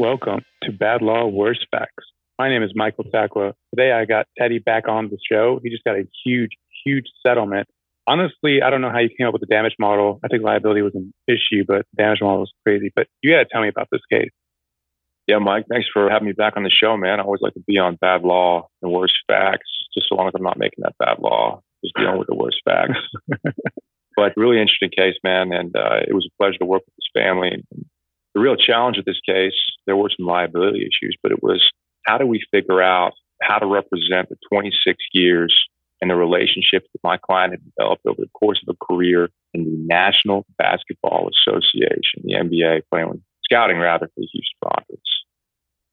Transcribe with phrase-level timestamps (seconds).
[0.00, 1.92] Welcome to Bad Law Worst Facts.
[2.38, 3.52] My name is Michael Sakwa.
[3.74, 5.60] Today I got Teddy back on the show.
[5.62, 6.52] He just got a huge,
[6.84, 7.68] huge settlement.
[8.10, 10.18] Honestly, I don't know how you came up with the damage model.
[10.24, 12.90] I think liability was an issue, but the damage model was crazy.
[12.92, 14.32] But you got to tell me about this case.
[15.28, 17.20] Yeah, Mike, thanks for having me back on the show, man.
[17.20, 20.32] I always like to be on bad law and worst facts, just so long as
[20.34, 22.98] I'm not making that bad law, just dealing with the worst facts.
[24.16, 25.52] but really interesting case, man.
[25.52, 27.50] And uh, it was a pleasure to work with this family.
[27.52, 27.86] And
[28.34, 29.54] the real challenge of this case,
[29.86, 31.62] there were some liability issues, but it was
[32.06, 35.54] how do we figure out how to represent the 26 years
[36.00, 39.64] and the relationships that my client had developed over the course of a career in
[39.64, 45.10] the National Basketball Association, the NBA, playing scouting rather for the Houston Rockets.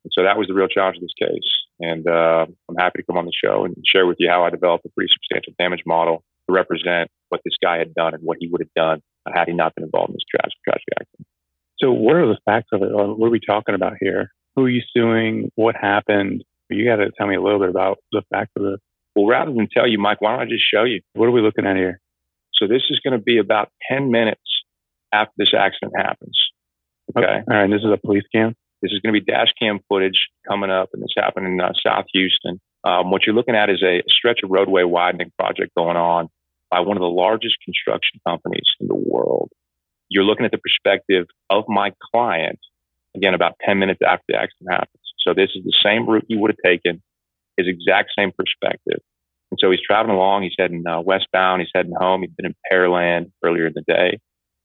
[0.06, 1.50] And so that was the real challenge of this case.
[1.80, 4.50] And uh, I'm happy to come on the show and share with you how I
[4.50, 8.38] developed a pretty substantial damage model to represent what this guy had done and what
[8.40, 9.02] he would have done
[9.34, 11.28] had he not been involved in this tragic, tragic accident.
[11.80, 12.90] So, what are the facts of it?
[12.92, 14.32] What are we talking about here?
[14.56, 15.52] Who are you suing?
[15.56, 16.44] What happened?
[16.70, 18.80] You got to tell me a little bit about the facts of this.
[19.18, 21.02] Well, rather than tell you, Mike, why don't I just show you?
[21.14, 22.00] What are we looking at here?
[22.54, 24.42] So, this is going to be about 10 minutes
[25.12, 26.38] after this accident happens.
[27.18, 27.26] Okay.
[27.26, 27.40] okay.
[27.50, 27.70] All right.
[27.70, 28.56] This is a police cam.
[28.84, 31.74] This is going to be dash cam footage coming up, and this happened in uh,
[31.84, 32.62] South Houston.
[32.84, 36.30] Um, what you're looking at is a stretch of roadway widening project going on
[36.70, 39.50] by one of the largest construction companies in the world
[40.10, 42.60] you're looking at the perspective of my client,
[43.16, 45.04] again, about 10 minutes after the accident happens.
[45.20, 47.02] So this is the same route you would have taken,
[47.58, 49.00] his exact same perspective.
[49.52, 50.44] And so he's traveling along.
[50.44, 51.62] He's heading uh, westbound.
[51.62, 52.22] He's heading home.
[52.22, 54.20] He'd been in Pearland earlier in the day.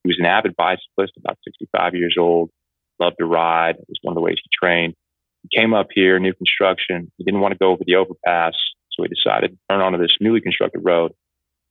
[0.05, 2.51] He was an avid bicyclist, about 65 years old,
[2.99, 3.77] loved to ride.
[3.77, 4.95] It was one of the ways he trained.
[5.43, 7.11] He came up here, new construction.
[7.17, 8.55] He didn't want to go over the overpass.
[8.93, 11.13] So he decided to turn onto this newly constructed road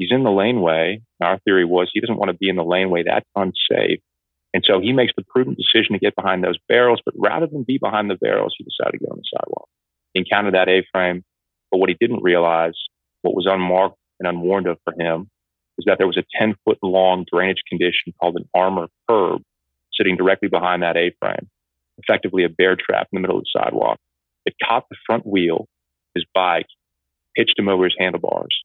[0.02, 1.00] He's in the laneway.
[1.22, 3.04] Our theory was he doesn't want to be in the laneway.
[3.06, 4.02] That's unsafe.
[4.52, 7.62] And so he makes the prudent decision to get behind those barrels, but rather than
[7.62, 9.70] be behind the barrels, he decided to get on the sidewalk.
[10.16, 11.24] Encountered that A-frame,
[11.72, 12.74] but what he didn't realize,
[13.22, 15.30] what was unmarked and unwarned of for him,
[15.78, 19.42] was that there was a 10 foot long drainage condition called an armor curb
[19.94, 21.50] sitting directly behind that A-frame,
[21.98, 24.00] effectively a bear trap in the middle of the sidewalk.
[24.46, 25.68] It caught the front wheel,
[26.16, 26.68] his bike,
[27.36, 28.56] pitched him over his handlebars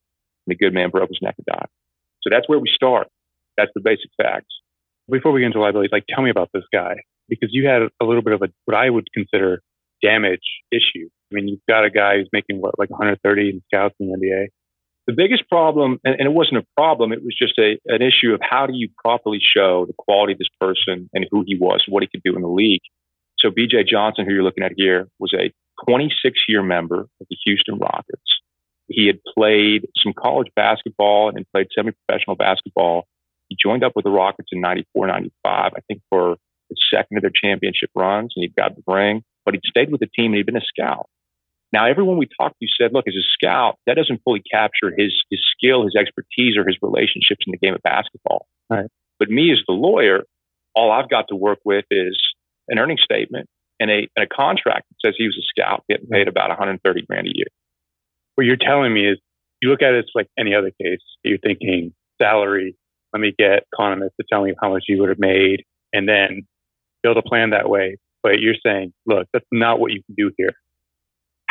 [0.46, 1.68] and the good man broke his neck and died.
[2.22, 3.08] So that's where we start.
[3.56, 4.54] That's the basic facts.
[5.08, 6.96] Before we get into liability, like tell me about this guy
[7.28, 9.62] because you had a little bit of a what I would consider
[10.02, 10.40] damage
[10.72, 11.08] issue.
[11.31, 14.16] I mean, you've got a guy who's making what like 130 in scouts in the
[14.16, 14.47] NBA.
[15.06, 18.34] The biggest problem, and, and it wasn't a problem, it was just a, an issue
[18.34, 21.84] of how do you properly show the quality of this person and who he was,
[21.88, 22.82] what he could do in the league.
[23.38, 25.53] So BJ Johnson, who you're looking at here, was a
[25.88, 28.22] 26 year member of the Houston Rockets.
[28.88, 33.06] He had played some college basketball and played semi professional basketball.
[33.48, 35.32] He joined up with the Rockets in 94, 95,
[35.76, 36.37] I think for
[36.69, 40.00] the second of their championship runs, and he got the ring, but he'd stayed with
[40.00, 41.08] the team and he'd been a scout.
[41.72, 45.12] Now, everyone we talked to said, look, as a scout, that doesn't fully capture his,
[45.31, 48.47] his skill, his expertise, or his relationships in the game of basketball.
[48.71, 48.87] Right.
[49.19, 50.22] But me as the lawyer,
[50.75, 52.19] all I've got to work with is
[52.69, 53.49] an earnings statement
[53.81, 57.03] and a, and a contract that says he was a scout getting paid about 130
[57.06, 57.47] grand a year
[58.37, 59.19] what you're telling me is
[59.60, 61.00] you look at it like any other case.
[61.25, 62.76] You're thinking salary.
[63.12, 66.47] Let me get economists to tell me how much you would have made, and then
[67.03, 67.97] build a plan that way.
[68.22, 70.53] But you're saying, look, that's not what you can do here.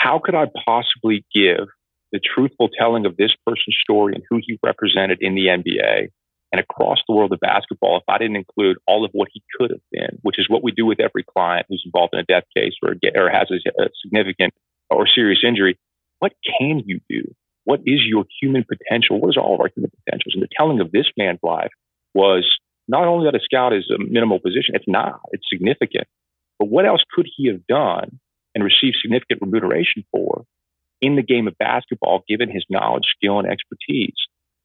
[0.05, 1.67] How could I possibly give
[2.11, 6.09] the truthful telling of this person's story and who he represented in the NBA
[6.51, 9.71] and across the world of basketball if I didn't include all of what he could
[9.71, 12.43] have been, which is what we do with every client who's involved in a death
[12.55, 14.53] case or, or has a, a significant
[14.91, 15.75] or serious injury
[16.19, 17.21] what can you do?
[17.65, 19.19] What is your human potential?
[19.19, 20.33] What is all of our human potentials?
[20.33, 21.71] And the telling of this man's life
[22.13, 22.47] was
[22.87, 26.07] not only that a scout is a minimal position, it's not, it's significant.
[26.59, 28.19] But what else could he have done
[28.55, 30.45] and received significant remuneration for
[31.01, 34.15] in the game of basketball, given his knowledge, skill, and expertise?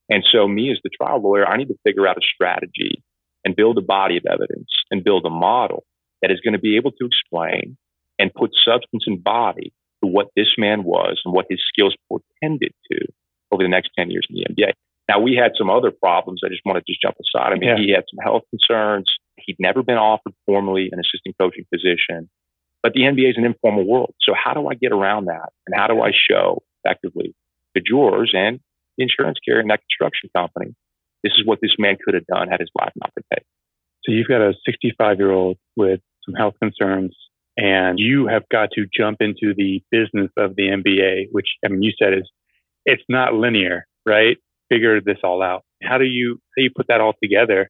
[0.08, 3.02] And so, me as the trial lawyer, I need to figure out a strategy
[3.44, 5.84] and build a body of evidence and build a model
[6.22, 7.76] that is going to be able to explain
[8.18, 9.72] and put substance and body
[10.02, 12.98] to what this man was and what his skills portended to
[13.50, 14.72] over the next 10 years in the NBA.
[15.08, 16.42] Now, we had some other problems.
[16.44, 17.52] I just want to just jump aside.
[17.52, 17.76] I mean, yeah.
[17.76, 19.10] he had some health concerns.
[19.38, 22.30] He'd never been offered formally an assistant coaching position.
[22.82, 24.14] But the NBA is an informal world.
[24.20, 25.50] So how do I get around that?
[25.66, 27.34] And how do I show effectively
[27.74, 28.60] the jurors and
[28.96, 30.74] the insurance carrier and that construction company,
[31.22, 33.46] this is what this man could have done had his life not been taken?
[34.04, 37.14] So you've got a 65 year old with some health concerns
[37.56, 41.82] and you have got to jump into the business of the NBA, which I mean,
[41.82, 42.30] you said is
[42.86, 44.38] it's not linear, right?
[44.70, 45.64] Figure this all out.
[45.82, 47.68] How do you, how do you put that all together?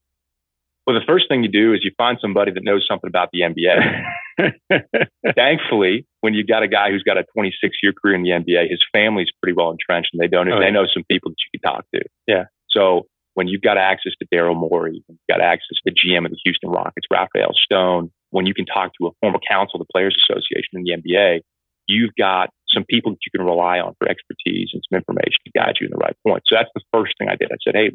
[0.87, 3.41] Well, the first thing you do is you find somebody that knows something about the
[3.41, 4.03] NBA.
[5.35, 8.71] Thankfully, when you've got a guy who's got a 26 year career in the NBA,
[8.71, 11.61] his family's pretty well entrenched and they don't, oh, they know some people that you
[11.61, 12.03] can talk to.
[12.27, 12.45] Yeah.
[12.71, 16.31] So when you've got access to Daryl Morey, you've got access to the GM of
[16.31, 19.93] the Houston Rockets, Rafael Stone, when you can talk to a former counsel of the
[19.93, 21.41] Players Association in the NBA,
[21.87, 25.51] you've got some people that you can rely on for expertise and some information to
[25.55, 26.43] guide you in the right point.
[26.47, 27.51] So that's the first thing I did.
[27.51, 27.91] I said, hey,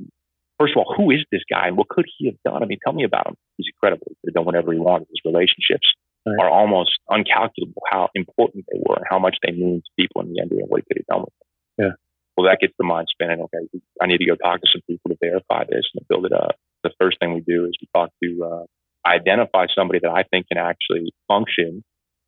[0.59, 2.61] first of all, who is this guy and what could he have done?
[2.61, 3.35] I mean, tell me about him.
[3.57, 4.07] He's incredible.
[4.09, 5.07] He could have done whatever he wanted.
[5.09, 5.87] His relationships
[6.25, 6.39] right.
[6.39, 10.33] are almost uncalculable how important they were and how much they mean to people in
[10.33, 11.85] the NBA and what could have done with them.
[11.85, 11.95] Yeah.
[12.35, 13.39] Well, that gets the mind spinning.
[13.41, 16.25] Okay, I need to go talk to some people to verify this and to build
[16.25, 16.55] it up.
[16.83, 18.65] The first thing we do is we talk to, uh,
[19.07, 21.83] identify somebody that I think can actually function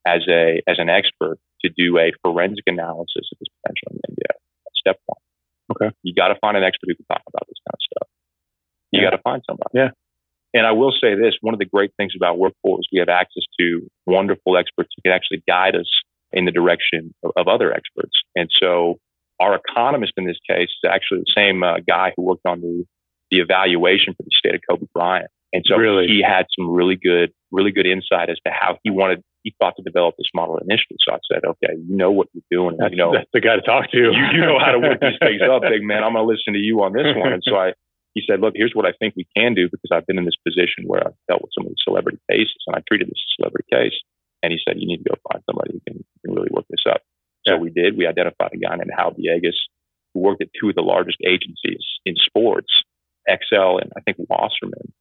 [0.06, 4.32] as a, as an expert to do a forensic analysis of this potential in India.
[4.64, 5.20] That's step one.
[5.76, 5.96] Okay.
[6.04, 8.08] You got to find an expert who can talk about this kind of stuff.
[8.92, 9.10] You yeah.
[9.10, 9.72] got to find somebody.
[9.74, 9.92] Yeah.
[10.57, 13.09] And I will say this, one of the great things about Workforce, is we have
[13.09, 15.86] access to wonderful experts who can actually guide us
[16.33, 18.13] in the direction of, of other experts.
[18.36, 18.95] And so
[19.39, 22.86] our economist in this case is actually the same uh, guy who worked on the,
[23.30, 25.30] the evaluation for the state of Kobe Bryant.
[25.54, 26.07] And so really?
[26.07, 29.75] he had some really good, really good insight as to how he wanted, he thought
[29.77, 30.98] to develop this model initially.
[31.07, 32.77] So I said, okay, you know what you're doing.
[32.80, 33.98] That's, you know, that's the guy to talk to.
[33.98, 36.04] You, you know how to work these things up, big man.
[36.04, 37.31] I'm going to listen to you on this one.
[37.31, 37.74] And so I,
[38.18, 40.42] he said, look, here's what I think we can do because I've been in this
[40.42, 43.30] position where I've dealt with some of these celebrity cases and I treated this as
[43.30, 43.98] a celebrity case.
[44.42, 46.81] And he said, you need to go find somebody who can, can really work this
[46.90, 47.06] up.
[47.46, 47.62] So yeah.
[47.62, 47.94] we did.
[47.94, 49.58] We identified a guy named Hal Diegas
[50.14, 52.74] who worked at two of the largest agencies in sports,
[53.30, 54.94] Excel and I think Wasserman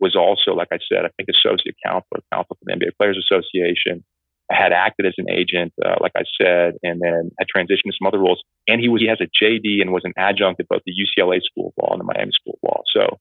[0.00, 4.04] was also, like I said, I think associate counsel, counsel for the NBA Players Association.
[4.50, 8.06] Had acted as an agent, uh, like I said, and then had transitioned to some
[8.06, 8.42] other roles.
[8.66, 11.40] And he was he has a JD and was an adjunct at both the UCLA
[11.42, 12.82] School of Law and the Miami School of Law.
[12.94, 13.18] So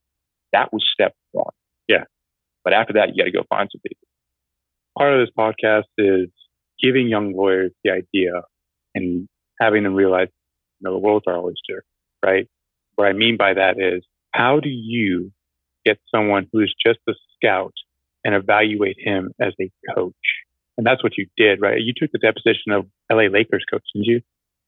[0.53, 1.53] that was step one.
[1.87, 2.05] Yeah.
[2.63, 4.07] But after that, you got to go find some people.
[4.97, 6.29] Part of this podcast is
[6.81, 8.41] giving young lawyers the idea
[8.95, 9.27] and
[9.59, 10.27] having them realize,
[10.79, 11.83] you know, the world's our oyster,
[12.23, 12.47] right?
[12.95, 15.31] What I mean by that is, how do you
[15.85, 17.73] get someone who is just a scout
[18.23, 20.13] and evaluate him as a coach.
[20.77, 21.79] And that's what you did, right?
[21.79, 24.21] You took the deposition of LA Lakers coach, didn't you?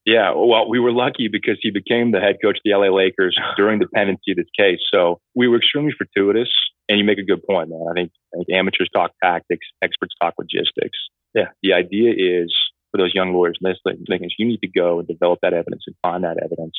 [0.06, 0.34] Yeah.
[0.36, 3.80] Well, we were lucky because he became the head coach of the LA Lakers during
[3.80, 4.80] the pendency of this case.
[4.94, 6.50] So we were extremely fortuitous.
[6.88, 7.82] And you make a good point, man.
[7.90, 10.98] I think, I think amateurs talk tactics, experts talk logistics.
[11.34, 11.50] Yeah.
[11.64, 12.54] The idea is
[12.92, 14.06] for those young lawyers listening,
[14.38, 16.78] you need to go and develop that evidence and find that evidence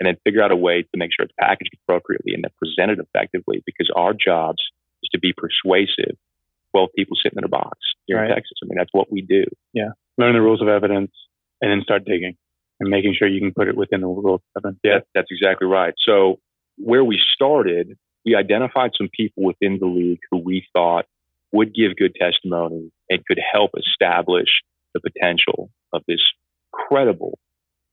[0.00, 2.98] and then figure out a way to make sure it's packaged appropriately and then presented
[2.98, 4.62] effectively because our jobs
[5.02, 6.16] is to be persuasive.
[6.74, 7.76] 12 people sitting in a box
[8.06, 8.30] here right.
[8.30, 8.56] in Texas.
[8.62, 9.44] I mean, that's what we do.
[9.74, 9.90] Yeah.
[10.16, 11.12] Learn the rules of evidence
[11.60, 12.36] and then start digging
[12.82, 14.80] and making sure you can put it within the rules of evidence.
[14.82, 15.94] Yeah, that's exactly right.
[16.04, 16.40] So
[16.76, 17.96] where we started,
[18.26, 21.06] we identified some people within the league who we thought
[21.52, 24.48] would give good testimony and could help establish
[24.94, 26.20] the potential of this
[26.72, 27.38] credible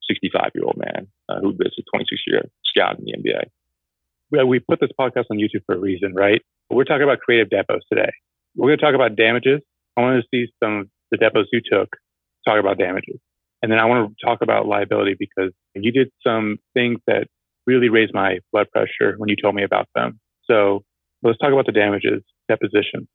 [0.09, 3.43] 65 year old man uh, who is a 26 year scout in the NBA.
[4.31, 6.41] Well, we put this podcast on YouTube for a reason, right?
[6.69, 8.11] We're talking about creative depos today.
[8.55, 9.61] We're going to talk about damages.
[9.97, 11.95] I want to see some of the depos you took
[12.47, 13.19] talk about damages.
[13.61, 17.27] And then I want to talk about liability because you did some things that
[17.67, 20.19] really raised my blood pressure when you told me about them.
[20.45, 20.83] So
[21.23, 23.07] let's talk about the damages deposition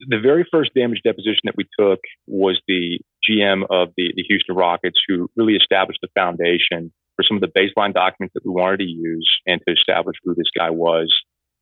[0.00, 4.54] the very first damage deposition that we took was the GM of the, the Houston
[4.54, 8.78] Rockets, who really established the foundation for some of the baseline documents that we wanted
[8.78, 11.14] to use and to establish who this guy was,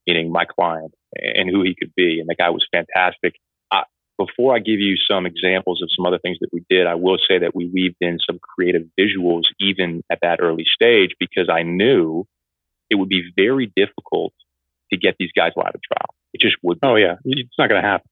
[0.06, 2.18] meaning my client, and who he could be.
[2.18, 3.34] And the guy was fantastic.
[4.16, 7.18] Before I give you some examples of some other things that we did, I will
[7.28, 11.62] say that we weaved in some creative visuals even at that early stage because I
[11.62, 12.24] knew
[12.90, 14.32] it would be very difficult
[14.92, 16.14] to get these guys live at trial.
[16.32, 16.80] It just would.
[16.80, 16.86] Be.
[16.86, 18.08] Oh yeah, it's not going to happen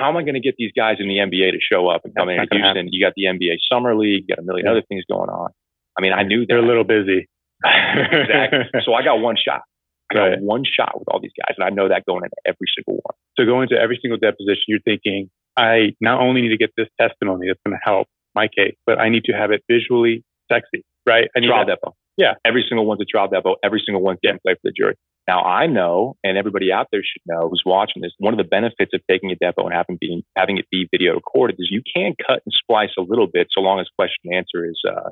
[0.00, 2.14] how am I going to get these guys in the NBA to show up and
[2.14, 2.88] come That's in Houston?
[2.90, 4.72] You got the NBA Summer League, you got a million yeah.
[4.72, 5.50] other things going on.
[5.98, 7.28] I mean, I knew they're a little busy.
[7.64, 8.60] exactly.
[8.84, 9.62] So I got one shot.
[10.10, 12.66] I got one shot with all these guys, and I know that going into every
[12.76, 13.14] single one.
[13.38, 16.88] So going into every single deposition, you're thinking, I not only need to get this
[17.00, 20.84] testimony that's going to help my case, but I need to have it visually sexy,
[21.06, 21.28] right?
[21.36, 21.92] I need trial depo.
[22.16, 22.34] Yeah.
[22.44, 23.56] Every single one's a trial depo.
[23.62, 24.94] Every single one's getting play for the jury.
[25.28, 28.44] Now I know, and everybody out there should know who's watching this, one of the
[28.44, 31.82] benefits of taking a depo and having, being, having it be video recorded is you
[31.94, 35.10] can cut and splice a little bit so long as question and answer is uh,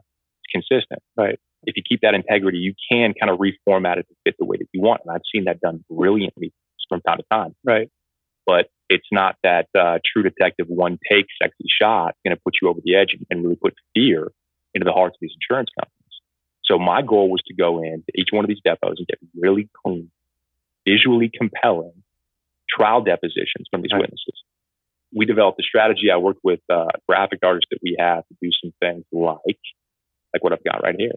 [0.51, 1.01] consistent.
[1.17, 1.39] Right.
[1.65, 4.57] If you keep that integrity, you can kind of reformat it to fit the way
[4.59, 5.03] that you want.
[5.05, 6.53] And I've seen that done brilliantly
[6.89, 7.55] from time to time.
[7.65, 7.91] Right.
[8.47, 12.69] but it's not that uh, true detective one take sexy shot going to put you
[12.69, 14.33] over the edge and, really put fear
[14.73, 15.95] into the hearts of these insurance companies.
[16.65, 19.19] So my goal was to go in to each one of these depos and get
[19.39, 20.11] really clean,
[20.87, 22.03] visually compelling
[22.69, 24.01] trial depositions from these right.
[24.01, 24.43] witnesses.
[25.15, 26.11] We developed a strategy.
[26.11, 29.61] I worked with uh, graphic artists that we have to do some things like,
[30.33, 31.13] like what I've got right here.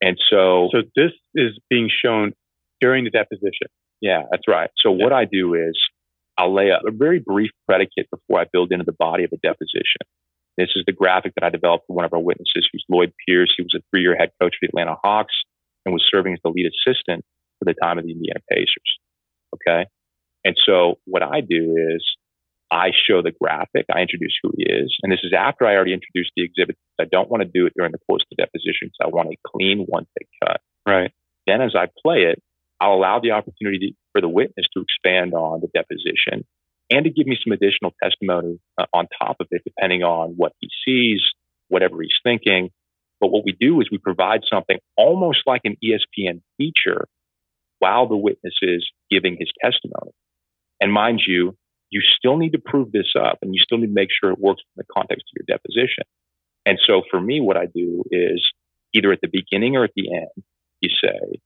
[0.00, 2.32] And so, so this is being shown
[2.80, 3.68] during the deposition.
[4.00, 4.70] Yeah, that's right.
[4.76, 5.04] So yeah.
[5.04, 5.76] what I do is
[6.38, 9.38] I'll lay a, a very brief predicate before I build into the body of a
[9.38, 10.06] deposition.
[10.56, 13.52] This is the graphic that I developed for one of our witnesses, who's Lloyd Pierce.
[13.56, 15.34] He was a three-year head coach for the Atlanta Hawks
[15.84, 17.24] and was serving as the lead assistant
[17.58, 18.98] for the time of the Indiana Pacers.
[19.54, 19.86] Okay.
[20.44, 22.04] And so what I do is
[22.70, 23.86] I show the graphic.
[23.94, 24.94] I introduce who he is.
[25.02, 26.76] And this is after I already introduced the exhibit.
[27.00, 29.28] I don't want to do it during the course of the deposition because I want
[29.28, 30.60] a clean one take cut.
[30.86, 31.10] Right.
[31.46, 32.42] Then as I play it,
[32.80, 36.44] I'll allow the opportunity for the witness to expand on the deposition
[36.90, 40.52] and to give me some additional testimony uh, on top of it, depending on what
[40.60, 41.20] he sees,
[41.68, 42.70] whatever he's thinking.
[43.20, 47.08] But what we do is we provide something almost like an ESPN feature
[47.78, 50.12] while the witness is giving his testimony.
[50.80, 51.56] And mind you,
[51.90, 54.38] you still need to prove this up and you still need to make sure it
[54.38, 56.04] works in the context of your deposition.
[56.66, 58.44] And so for me, what I do is
[58.94, 60.44] either at the beginning or at the end,
[60.80, 61.40] you say,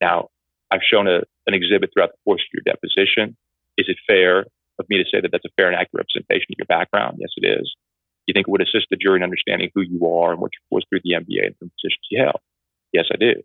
[0.00, 0.28] now
[0.70, 3.36] I've shown a, an exhibit throughout the course of your deposition.
[3.76, 4.46] Is it fair
[4.78, 7.18] of me to say that that's a fair and accurate representation of your background?
[7.18, 7.74] Yes, it is.
[8.26, 10.52] Do you think it would assist the jury in understanding who you are and what
[10.54, 12.40] you was through the NBA and the positions you held?
[12.92, 13.42] Yes, I do.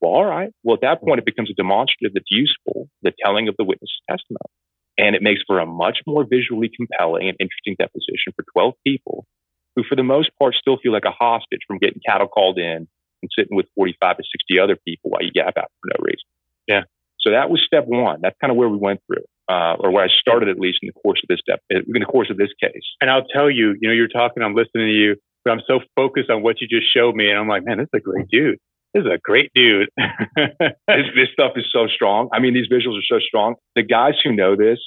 [0.00, 0.50] Well, all right.
[0.62, 4.00] Well, at that point, it becomes a demonstrative that's useful, the telling of the witness's
[4.10, 4.50] testimony.
[4.98, 9.26] And it makes for a much more visually compelling and interesting deposition for 12 people
[9.74, 12.88] who, for the most part, still feel like a hostage from getting cattle called in
[13.22, 16.26] and sitting with 45 to 60 other people while you gap out for no reason.
[16.66, 16.82] Yeah.
[17.20, 18.20] So that was step one.
[18.22, 20.88] That's kind of where we went through, uh, or where I started at least in
[20.94, 22.84] the course of this step, in the course of this case.
[23.00, 25.80] And I'll tell you, you know, you're talking, I'm listening to you, but I'm so
[25.94, 27.28] focused on what you just showed me.
[27.30, 28.58] And I'm like, man, this is a great dude.
[28.96, 29.90] This is a great dude.
[29.98, 32.30] this, this stuff is so strong.
[32.32, 33.56] I mean, these visuals are so strong.
[33.74, 34.78] The guys who know this,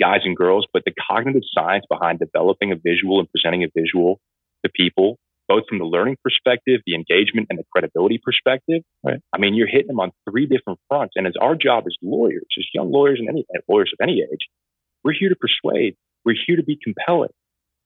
[0.00, 4.18] guys and girls, but the cognitive science behind developing a visual and presenting a visual
[4.64, 8.82] to people both from the learning perspective, the engagement, and the credibility perspective.
[9.04, 9.20] Right.
[9.32, 11.12] I mean, you're hitting them on three different fronts.
[11.16, 14.48] And as our job as lawyers, as young lawyers and any lawyers of any age,
[15.04, 15.96] we're here to persuade.
[16.24, 17.30] We're here to be compelling.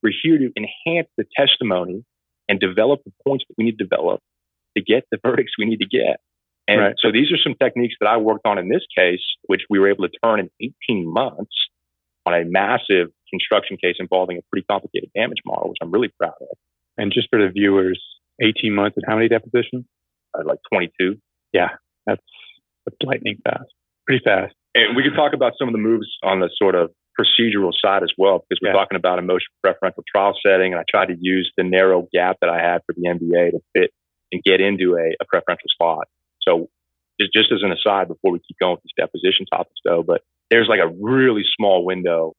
[0.02, 2.04] We're here to enhance the testimony
[2.48, 4.20] and develop the points that we need to develop
[4.76, 6.20] to get the verdicts we need to get.
[6.68, 6.94] And right.
[6.98, 9.88] so these are some techniques that I worked on in this case, which we were
[9.88, 10.50] able to turn in
[10.90, 11.54] 18 months
[12.26, 16.34] on a massive construction case involving a pretty complicated damage model, which I'm really proud
[16.40, 16.56] of.
[16.98, 17.98] And just for the viewers,
[18.42, 19.86] 18 months and how many depositions?
[20.36, 21.16] Uh, like 22.
[21.54, 21.68] Yeah,
[22.06, 22.22] that's,
[22.84, 23.72] that's lightning fast.
[24.06, 24.54] Pretty fast.
[24.74, 28.02] And we could talk about some of the moves on the sort of procedural side
[28.02, 28.74] as well, because we're yeah.
[28.74, 30.72] talking about a motion preferential trial setting.
[30.72, 33.60] And I tried to use the narrow gap that I had for the NBA to
[33.74, 33.90] fit
[34.32, 36.06] and get into a, a preferential spot.
[36.42, 36.68] So
[37.20, 40.22] just, just as an aside, before we keep going with these deposition topics though, but
[40.50, 42.34] there's like a really small window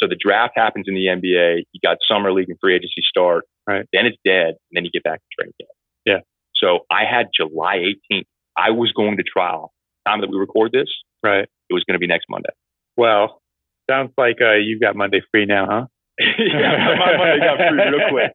[0.00, 1.64] so the draft happens in the NBA.
[1.72, 3.44] You got summer league and free agency start.
[3.66, 3.86] Right.
[3.92, 4.48] Then it's dead.
[4.48, 5.70] And then you get back to training camp.
[6.04, 6.20] Yeah.
[6.54, 8.26] So I had July 18th.
[8.56, 9.72] I was going to trial.
[10.06, 10.88] Time that we record this.
[11.22, 11.48] Right.
[11.70, 12.50] It was going to be next Monday.
[12.96, 13.40] Well,
[13.88, 15.86] sounds like uh, you've got Monday free now, huh?
[16.20, 18.32] yeah, my money got free real quick,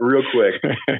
[0.00, 0.54] real quick.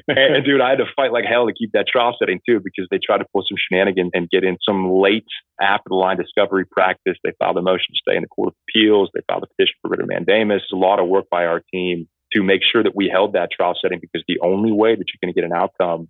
[0.07, 2.61] And, and, dude, I had to fight like hell to keep that trial setting too,
[2.63, 5.27] because they tried to pull some shenanigans and get in some late
[5.61, 7.17] after the line discovery practice.
[7.25, 9.11] They filed a motion to stay in the Court of Appeals.
[9.13, 10.63] They filed a petition for writ of mandamus.
[10.73, 13.75] A lot of work by our team to make sure that we held that trial
[13.83, 16.09] setting, because the only way that you're going to get an outcome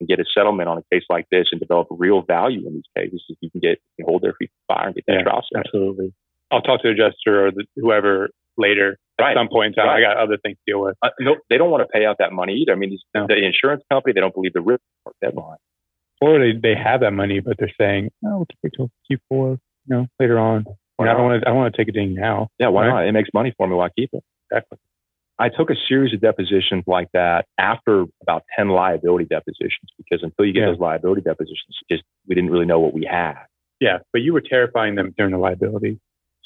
[0.00, 2.90] and get a settlement on a case like this and develop real value in these
[2.94, 5.22] cases is you can get you hold their feet to fire and get that yeah,
[5.22, 5.64] trial setting.
[5.64, 6.12] Absolutely.
[6.50, 9.36] I'll talk to the adjuster or the, whoever later right.
[9.36, 9.86] at some point in time.
[9.86, 10.04] Right.
[10.04, 10.96] I got other things to deal with.
[11.02, 12.72] Uh, no, they don't want to pay out that money either.
[12.72, 13.26] I mean, no.
[13.26, 14.82] the insurance company, they don't believe the risk
[15.22, 15.58] deadline.
[16.20, 19.96] Or they, they have that money, but they're saying, oh, we'll wait till Q4, you
[19.96, 20.64] know, later on.
[21.00, 22.48] I don't want to, I want to take a ding now.
[22.60, 22.94] Yeah, why right?
[22.94, 23.06] not?
[23.08, 23.74] It makes money for me.
[23.74, 24.22] Why keep it?
[24.50, 24.78] Exactly.
[25.38, 30.44] I took a series of depositions like that after about 10 liability depositions because until
[30.44, 30.66] you get yeah.
[30.66, 33.38] those liability depositions, just we didn't really know what we had.
[33.80, 35.98] Yeah, but you were terrifying them during the liability,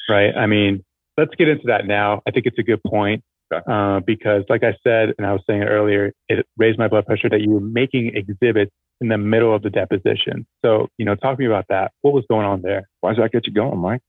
[0.08, 0.34] right?
[0.34, 0.85] I mean,
[1.16, 2.22] let's get into that now.
[2.26, 5.62] I think it's a good point uh, because, like I said, and I was saying
[5.62, 9.62] earlier, it raised my blood pressure that you were making exhibits in the middle of
[9.62, 10.46] the deposition.
[10.64, 11.92] So, you know, talk to me about that.
[12.00, 12.88] What was going on there?
[13.00, 14.00] Why does that get you going, Mike?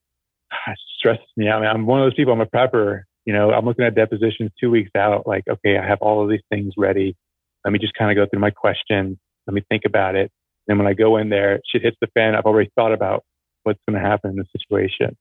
[0.67, 1.57] It stresses me out.
[1.57, 2.33] I mean, I'm one of those people.
[2.33, 3.03] I'm a prepper.
[3.25, 5.27] You know, I'm looking at depositions two weeks out.
[5.27, 7.15] Like, okay, I have all of these things ready.
[7.63, 9.17] Let me just kind of go through my questions.
[9.45, 10.31] Let me think about it.
[10.67, 12.35] And when I go in there, shit hits the fan.
[12.35, 13.23] I've already thought about
[13.63, 15.15] what's going to happen in the situation.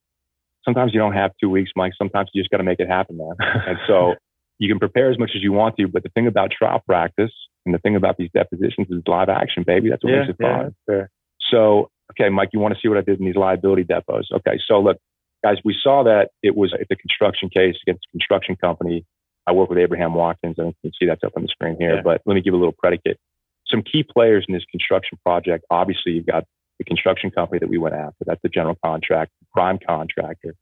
[0.67, 1.93] Sometimes you don't have two weeks, Mike.
[1.97, 3.31] Sometimes you just got to make it happen, man.
[3.39, 4.15] and so
[4.59, 7.31] you can prepare as much as you want to, but the thing about trial practice
[7.65, 9.89] and the thing about these depositions is live action, baby.
[9.89, 10.75] That's what yeah, makes it yeah, fun.
[10.85, 11.09] fair.
[11.49, 14.23] So, okay, Mike, you want to see what I did in these liability depos?
[14.33, 14.97] Okay, so look,
[15.43, 19.05] guys, we saw that it was it's a construction case against a construction company.
[19.45, 20.55] I work with Abraham Watkins.
[20.59, 22.01] I think you can see that's up on the screen here, Yeah.
[22.03, 23.17] but let me give a little predicate.
[23.67, 25.63] Some key players in this construction project.
[25.69, 26.43] Obviously, you've got
[26.79, 28.23] the construction company that we went after.
[28.25, 30.55] That's the general contractor, prime contractor,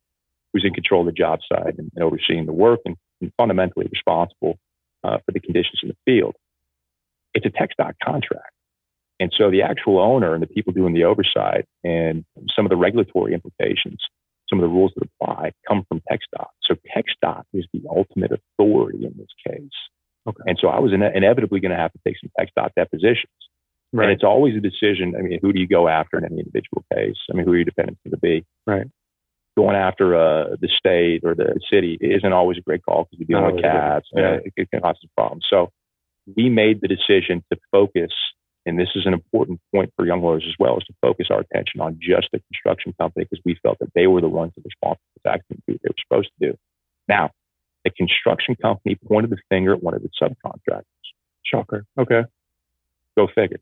[0.54, 3.88] who's in control of the job site and, and overseeing the work and, and fundamentally
[3.92, 4.58] responsible
[5.04, 6.36] uh, for the conditions in the field.
[7.34, 8.52] It's a TxDOT contract.
[9.20, 12.76] And so the actual owner and the people doing the oversight and some of the
[12.76, 14.00] regulatory implications,
[14.50, 16.48] some of the rules that apply come from TxDOT.
[16.64, 19.70] So TxDOT is the ultimate authority in this case.
[20.28, 20.44] Okay.
[20.48, 23.32] And so I was ine- inevitably going to have to take some TxDOT depositions.
[24.04, 25.16] And it's always a decision.
[25.18, 27.18] I mean, who do you go after in any individual case?
[27.32, 28.46] I mean, who are your defendants going to be?
[28.66, 28.88] Right.
[29.58, 33.40] Going after uh, the state or the city isn't always a great call because you're
[33.40, 34.08] dealing with cats.
[34.14, 34.34] yeah.
[34.34, 35.46] and it, it can cause some problems.
[35.50, 35.72] So
[36.36, 38.12] we made the decision to focus,
[38.66, 41.40] and this is an important point for young lawyers as well, is to focus our
[41.40, 44.66] attention on just the construction company because we felt that they were the ones that
[44.66, 45.38] were responsible for
[45.68, 46.58] do what they were supposed to do.
[47.08, 47.32] Now,
[47.84, 50.84] the construction company pointed the finger at one of its subcontractors.
[51.46, 51.86] Shocker.
[51.98, 52.24] Okay.
[53.16, 53.60] Go figure.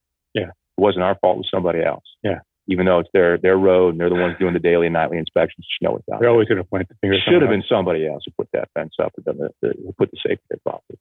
[0.77, 2.03] It wasn't our fault, it was somebody else.
[2.23, 2.39] Yeah.
[2.67, 5.17] Even though it's their their road and they're the ones doing the daily and nightly
[5.17, 6.29] inspections to know out They're there.
[6.29, 7.17] always going to point the finger.
[7.17, 9.91] It should have been somebody else who put that fence up or done the, who
[9.97, 10.97] put the safety net properly.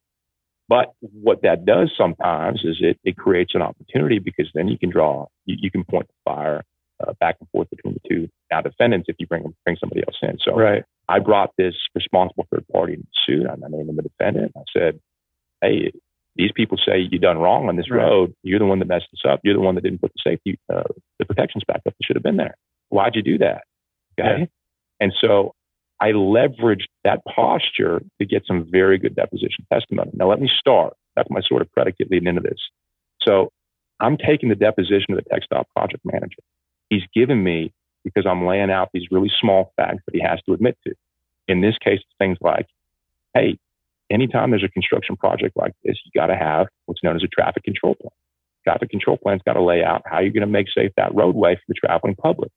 [0.67, 4.89] But what that does sometimes is it, it creates an opportunity because then you can
[4.89, 6.63] draw, you, you can point the fire
[7.05, 10.17] uh, back and forth between the two now defendants if you bring bring somebody else
[10.21, 10.37] in.
[10.43, 10.55] So.
[10.55, 10.83] Right.
[11.09, 13.47] I brought this responsible third party in the suit.
[13.47, 14.53] I named them a defendant.
[14.55, 14.99] I said,
[15.61, 15.91] "Hey,
[16.35, 18.03] these people say you done wrong on this Right.
[18.03, 18.33] road.
[18.43, 19.41] You're the one that messed this up.
[19.43, 20.83] You're the one that didn't put the safety, uh,
[21.19, 22.55] the protections back up that should have been there.
[22.89, 23.63] Why'd you do that?"
[24.19, 24.39] Okay.
[24.41, 24.45] Yeah.
[24.99, 25.53] And so
[25.99, 30.11] I leveraged that posture to get some very good deposition testimony.
[30.13, 30.93] Now let me start.
[31.15, 32.59] That's my sort of predicate leading into this.
[33.21, 33.51] So
[33.99, 36.41] I'm taking the deposition of the TxDOT project manager.
[36.89, 37.71] He's given me
[38.03, 40.93] because I'm laying out these really small facts that he has to admit to.
[41.47, 42.67] In this case, things like,
[43.33, 43.57] hey,
[44.13, 47.27] anytime there's a construction project like this, you got to have what's known as a
[47.27, 48.11] traffic control plan.
[48.63, 51.55] Traffic control plan's got to lay out how you're going to make safe that roadway
[51.55, 52.51] for the traveling public.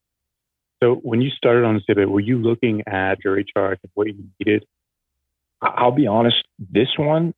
[0.83, 4.07] So when you started on this debate, were you looking at jury charge and what
[4.09, 4.65] you needed?
[5.63, 7.33] I'll be honest, this one,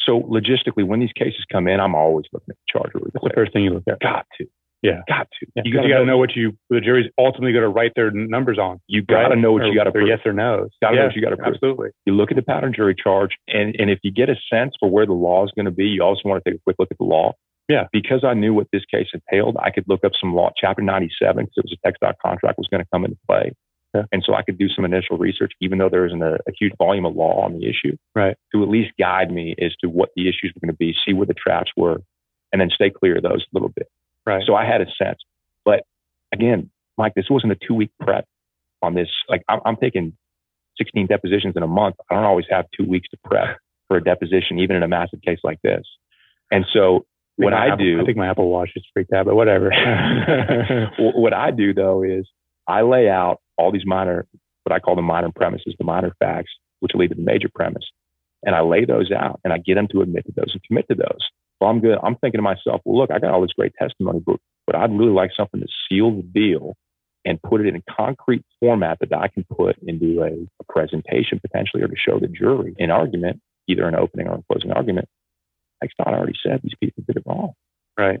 [0.00, 3.24] so logistically, when these cases come in, I'm always looking at the charge really That's
[3.24, 4.00] the first thing you look at.
[4.00, 4.46] Got to.
[4.82, 5.00] Yeah.
[5.08, 5.46] Got to.
[5.56, 8.10] Yeah, You got got to know what you the jury's ultimately going to write their
[8.12, 8.80] numbers on.
[8.86, 10.06] You got to know what you got to prove.
[10.08, 10.70] yes or no's.
[10.80, 11.54] Gotta know what you gotta prove.
[11.54, 11.88] Absolutely.
[12.06, 14.88] You look at the pattern jury charge, and, and if you get a sense for
[14.88, 16.88] where the law is going to be, you also want to take a quick look
[16.92, 17.32] at the law.
[17.68, 17.84] Yeah.
[17.92, 21.44] Because I knew what this case entailed, I could look up some law, Chapter 97,
[21.44, 23.52] because it was a TxDOT contract was going to come into play.
[23.94, 24.02] Yeah.
[24.12, 26.72] And so I could do some initial research, even though there isn't a, a huge
[26.78, 28.36] volume of law on the issue, Right.
[28.54, 31.12] to at least guide me as to what the issues were going to be, see
[31.14, 31.98] where the traps were,
[32.52, 33.88] and then stay clear of those a little bit.
[34.28, 34.42] Right.
[34.46, 35.18] So I had a sense.
[35.64, 35.84] But
[36.32, 38.26] again, Mike, this wasn't a two week prep
[38.82, 39.08] on this.
[39.28, 40.16] Like I'm, I'm taking
[40.76, 41.96] 16 depositions in a month.
[42.10, 45.22] I don't always have two weeks to prep for a deposition, even in a massive
[45.22, 45.82] case like this.
[46.50, 49.34] And so what I Apple- do, I think my Apple Watch is freaked out, but
[49.34, 49.70] whatever.
[50.98, 52.28] What I do though is
[52.66, 54.26] I lay out all these minor,
[54.64, 57.84] what I call the minor premises, the minor facts, which lead to the major premise.
[58.44, 60.86] And I lay those out and I get them to admit to those and commit
[60.88, 61.26] to those.
[61.60, 61.98] Well, I'm good.
[62.02, 64.92] I'm thinking to myself, well, look, I got all this great testimony, but, but I'd
[64.96, 66.74] really like something to seal the deal
[67.24, 71.40] and put it in a concrete format that I can put into a, a presentation
[71.40, 75.08] potentially or to show the jury in argument, either an opening or a closing argument.
[75.82, 77.54] Like Scott already said, these people did it wrong
[77.98, 78.20] right.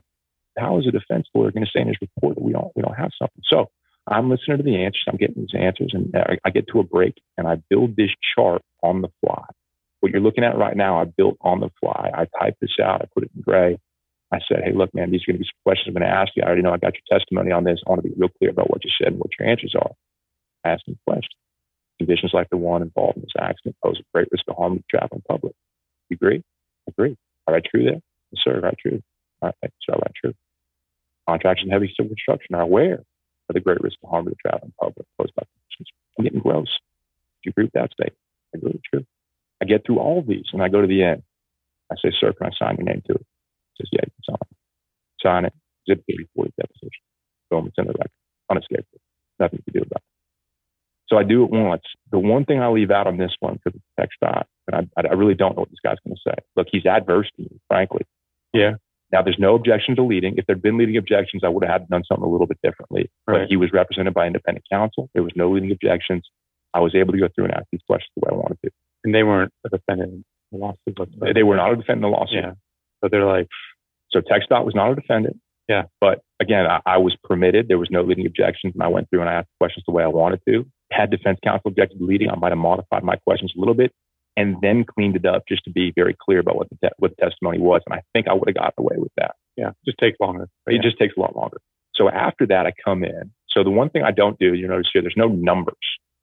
[0.58, 2.82] how is a defense lawyer going to say in his report that we don't we
[2.82, 3.42] don't have something?
[3.50, 3.70] So
[4.06, 5.04] I'm listening to the answers.
[5.08, 8.10] I'm getting these answers, and I, I get to a break, and I build this
[8.36, 9.44] chart on the fly.
[10.00, 12.10] What you're looking at right now, I built on the fly.
[12.14, 13.02] I typed this out.
[13.02, 13.78] I put it in gray.
[14.32, 16.14] I said, "Hey, look, man, these are going to be some questions I'm going to
[16.16, 16.42] ask you.
[16.42, 17.80] I already know I got your testimony on this.
[17.86, 19.90] I want to be real clear about what you said and what your answers are."
[20.64, 21.34] Them questions.
[21.98, 24.80] Conditions like the one involved in this accident pose a great risk of harm to
[24.80, 25.54] the traveling public.
[26.10, 26.42] You agree?
[26.88, 27.16] Agree.
[27.46, 28.00] All right, true there.
[28.32, 28.60] Yes, sir.
[28.60, 29.02] Right, true.
[29.42, 29.94] All right, sir.
[29.94, 30.34] Right, true.
[31.28, 32.94] Contractors in heavy civil construction are aware
[33.48, 35.88] of the great risk of harm to the traveling public posed by conditions.
[36.18, 36.68] I'm getting gross.
[36.68, 38.18] Do you agree with that statement?
[38.54, 39.06] I agree, true.
[39.62, 41.22] I get through all of these and I go to the end.
[41.90, 43.26] I say, sir, can I sign your name to it?
[43.74, 44.56] He says, yeah, you can sign it.
[45.22, 45.52] Sign it.
[45.88, 47.02] Zip 3040 deposition.
[47.50, 48.12] Boom, it's in the record.
[48.50, 49.00] Unescapable.
[49.40, 50.08] Nothing to do about it.
[51.08, 51.82] So I do it once.
[52.12, 55.14] The one thing I leave out on this one because it's TxDOT, and I, I
[55.14, 56.36] really don't know what this guy's going to say.
[56.54, 58.02] Look, he's adverse to me, frankly.
[58.52, 58.74] Yeah.
[59.10, 60.34] Now, there's no objection to leading.
[60.36, 63.10] If there'd been leading objections, I would have had done something a little bit differently.
[63.26, 63.40] Right.
[63.40, 65.08] But he was represented by independent counsel.
[65.14, 66.28] There was no leading objections.
[66.74, 68.70] I was able to go through and ask these questions the way I wanted to.
[69.08, 70.98] And they weren't a defendant in the lawsuit.
[71.18, 72.44] They, they were not a defendant in the lawsuit.
[72.44, 72.52] Yeah.
[73.00, 73.46] But they're like,
[74.12, 75.38] So TxDOT was not a defendant.
[75.66, 75.84] Yeah.
[75.98, 77.68] But again, I, I was permitted.
[77.68, 80.04] There was no leading objections, and I went through and I asked questions the way
[80.04, 80.66] I wanted to.
[80.92, 83.92] Had defense counsel objected to leading, I might have modified my questions a little bit
[84.36, 87.12] and then cleaned it up just to be very clear about what the, te- what
[87.16, 87.80] the testimony was.
[87.86, 89.36] And I think I would have gotten away with that.
[89.56, 90.50] yeah, just takes longer.
[90.66, 90.82] It yeah.
[90.82, 91.56] just takes a lot longer.
[91.94, 93.32] So after that, I come in.
[93.48, 95.74] So the one thing I don't do, you notice here, there's no numbers.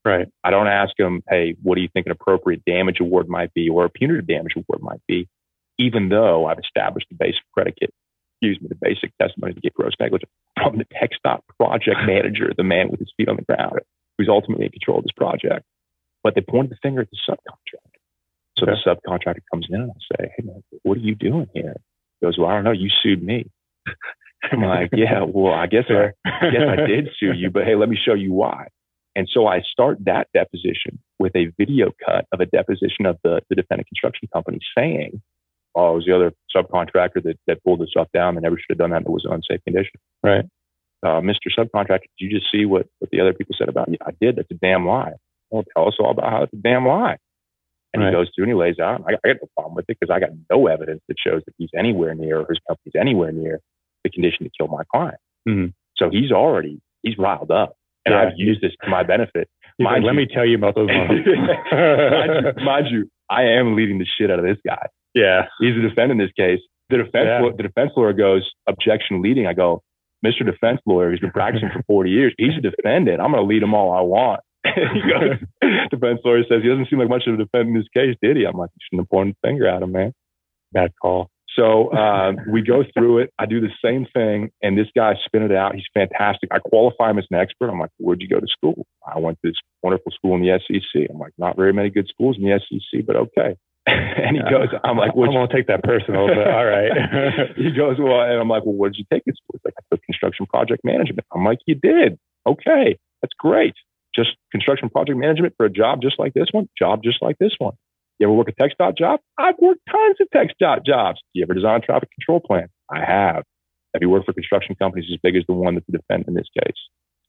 [0.06, 0.28] Right.
[0.44, 3.70] I don't ask them, hey, what do you think an appropriate damage award might be
[3.70, 5.28] or a punitive damage award might be,
[5.80, 7.94] even though I've established the basic predicate,
[8.34, 12.64] excuse me, the basic testimony to get gross negligence from the TxDOT project manager, the
[12.64, 13.80] man with his feet on the ground,
[14.18, 15.66] who's ultimately in control of this project.
[16.24, 18.00] But they pointed the finger at the subcontractor.
[18.58, 21.76] So the subcontractor comes in and I say, hey, man, what are you doing here?
[22.20, 22.72] He goes, well, I don't know.
[22.72, 23.50] You sued me.
[24.52, 27.76] I'm like, yeah, well, I guess I, I guess I did sue you, but hey,
[27.76, 28.68] let me show you why.
[29.16, 33.42] And so I start that deposition with a video cut of a deposition of the,
[33.50, 35.22] the defendant construction company saying,
[35.76, 38.66] oh, it was the other subcontractor that, that pulled this stuff down and never should
[38.72, 39.02] have done that.
[39.04, 40.00] It was an unsafe condition.
[40.24, 40.46] Right.
[41.04, 41.48] Uh, Mr.
[41.58, 43.98] Subcontractor, did you just see what, what the other people said about you?
[44.06, 44.36] I did.
[44.38, 45.14] That's a damn lie.
[45.52, 47.18] Well, tell us all about how it's a damn lie.
[47.94, 48.10] And Right.
[48.10, 49.02] he goes through and he lays out.
[49.08, 51.54] I, I got no problem with it because I got no evidence that shows that
[51.58, 53.62] he's anywhere near or his company's anywhere near
[54.04, 55.18] the condition to kill my client.
[55.48, 55.74] Mhm.
[55.98, 57.76] So he's already he's riled up,
[58.06, 58.22] and Yeah.
[58.22, 59.48] I've used this to my benefit.
[59.80, 63.76] Like, Mind let you- me tell you about those mind, you, mind you, I am
[63.76, 64.88] leading the shit out of this guy.
[65.14, 65.48] yeah.
[65.60, 66.60] He's the defendant in this case.
[66.90, 67.50] The defense Yeah.
[67.58, 69.48] the defense lawyer goes objection leading.
[69.48, 69.82] I go,
[70.26, 70.46] Mr.
[70.46, 72.34] Defense Lawyer, he's been practicing for 40 years.
[72.38, 73.20] He's a defendant.
[73.22, 74.40] I'm going to lead him all I want.
[74.66, 75.38] he goes,
[75.92, 78.38] defense lawyer says he doesn't seem like much of a defendant in this case, did
[78.38, 78.46] he?
[78.46, 80.14] I'm like, you shouldn't have pointed the finger at him, man.
[80.72, 81.30] Bad call.
[81.56, 83.34] So um, we go through it.
[83.40, 85.74] I do the same thing, and this guy spin it out.
[85.76, 86.50] He's fantastic.
[86.52, 87.70] I qualify him as an expert.
[87.70, 88.86] I'm like, where'd you go to school?
[89.08, 91.08] I went to this wonderful school in the SEC.
[91.10, 93.56] I'm like, not very many good schools in the SEC, but okay.
[93.88, 96.92] and he goes, I'm like, I what'd you won't take that personal, but all right.
[97.56, 99.54] he goes, well, and I'm like, well, what did you take in school?
[99.54, 101.26] He's like, I took construction project management.
[101.34, 102.18] I'm like, you did?
[102.48, 103.76] Okay, that's great.
[104.16, 107.54] Just construction project management for a job just like this one, job just like this
[107.60, 107.74] one.
[108.20, 109.20] You ever work a TxDOT job?
[109.38, 111.20] I've worked tons of TxDOT jobs.
[111.34, 112.68] Do you ever design traffic control plan?
[112.92, 113.44] I have.
[113.94, 116.34] Have you worked for construction companies as big as the one that's the defendant in
[116.34, 116.76] this case?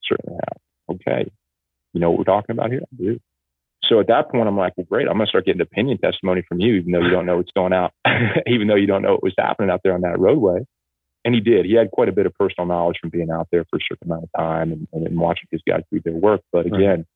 [0.09, 0.97] Certainly have.
[0.97, 1.31] Okay.
[1.93, 2.83] You know what we're talking about here?
[2.83, 3.19] I do.
[3.85, 5.07] So at that point, I'm like, well, great.
[5.09, 7.53] I'm going to start getting opinion testimony from you, even though you don't know what's
[7.53, 7.93] going out,
[8.47, 10.61] even though you don't know what was happening out there on that roadway.
[11.25, 11.67] And he did.
[11.67, 14.11] He had quite a bit of personal knowledge from being out there for a certain
[14.11, 16.41] amount of time and, and, and watching his guys do their work.
[16.53, 16.81] But Right.
[16.81, 17.07] again,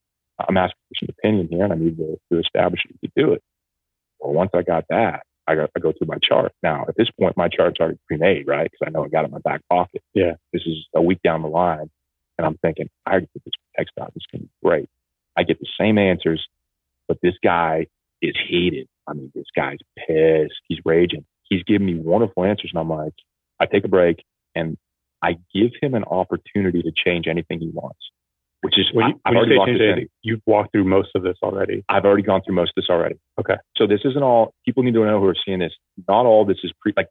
[0.48, 3.14] I'm asking for some opinion here, and I need to, to establish that he could
[3.20, 3.42] do it.
[4.20, 6.52] Well, once I got that, I, got, I go through my chart.
[6.62, 8.70] Now, at this point, my chart's already pre-made, right?
[8.70, 10.02] Because I know I got it in my back pocket.
[10.14, 10.34] Yeah.
[10.52, 11.90] This is a week down the line,
[12.38, 14.12] and I'm thinking, I already put this text out.
[14.14, 14.88] This can be great.
[15.36, 16.46] I get the same answers,
[17.08, 17.86] but this guy
[18.22, 18.86] is heated.
[19.08, 20.60] I mean, this guy's pissed.
[20.68, 21.24] He's raging.
[21.44, 23.14] He's giving me wonderful answers, and I'm like,
[23.58, 24.22] I take a break
[24.54, 24.76] and
[25.22, 27.98] I give him an opportunity to change anything he wants,
[28.62, 30.08] which is When you, I, you already say locked change this in.
[30.22, 31.84] you've walked through most of this already.
[31.88, 33.16] I've already gone through most of this already.
[33.38, 33.56] Okay.
[33.76, 35.72] So this isn't all people need to know who are seeing this.
[36.08, 37.08] Not all this is pre like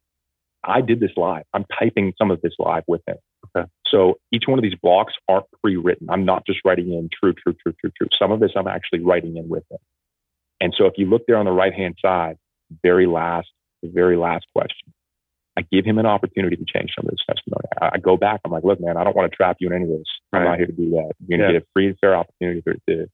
[0.63, 1.43] I did this live.
[1.53, 3.17] I'm typing some of this live with him.
[3.55, 3.67] Okay.
[3.87, 6.09] So each one of these blocks aren't pre-written.
[6.09, 8.07] I'm not just writing in true, true, true, true, true.
[8.19, 9.79] Some of this I'm actually writing in with him.
[10.61, 12.37] And so if you look there on the right hand side,
[12.83, 13.47] very last,
[13.81, 14.93] the very last question,
[15.59, 17.65] I give him an opportunity to change some of this testimony.
[17.81, 18.39] I, I go back.
[18.45, 20.07] I'm like, look, man, I don't want to trap you in any of this.
[20.31, 20.49] I'm Right.
[20.51, 21.11] not here to do that.
[21.19, 21.59] You're going to Yeah.
[21.59, 23.07] get a free and fair opportunity for, to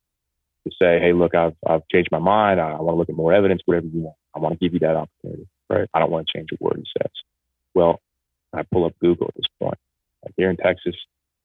[0.68, 2.60] to say, hey, look, I've I've changed my mind.
[2.60, 4.16] I, I want to look at more evidence, whatever you want.
[4.36, 5.48] I want to give you that opportunity.
[5.70, 5.88] Right.
[5.94, 7.12] I don't want to change a word he says.
[7.76, 8.00] Well,
[8.54, 9.78] I pull up Google at this point.
[10.24, 10.96] Like here in Texas,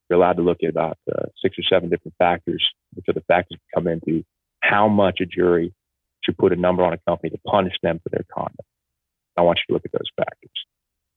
[0.09, 2.63] you're allowed to look at about uh, six or seven different factors,
[2.95, 4.23] which are the factors that come into
[4.61, 5.73] how much a jury
[6.23, 8.67] should put a number on a company to punish them for their conduct.
[9.37, 10.51] I want you to look at those factors.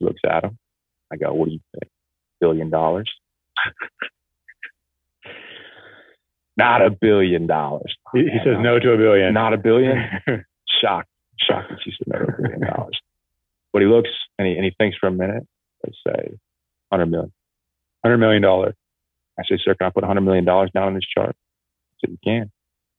[0.04, 0.58] Looks at him.
[1.12, 1.90] I go, what do you think?
[2.40, 3.10] Billion dollars?
[6.56, 7.96] Not a billion dollars.
[8.12, 9.34] He, he says no to a billion.
[9.34, 9.96] Not a billion?
[10.80, 11.08] shocked,
[11.40, 13.00] shocked that she said no to a billion dollars.
[13.72, 15.44] But he looks and he, and he thinks for a minute.
[15.82, 16.30] Let's say
[16.90, 17.32] 100 million.
[18.04, 18.74] Hundred million dollars.
[19.38, 21.34] I say, sir, can I put 100 million dollars down on this chart?
[21.96, 22.52] He said, you can.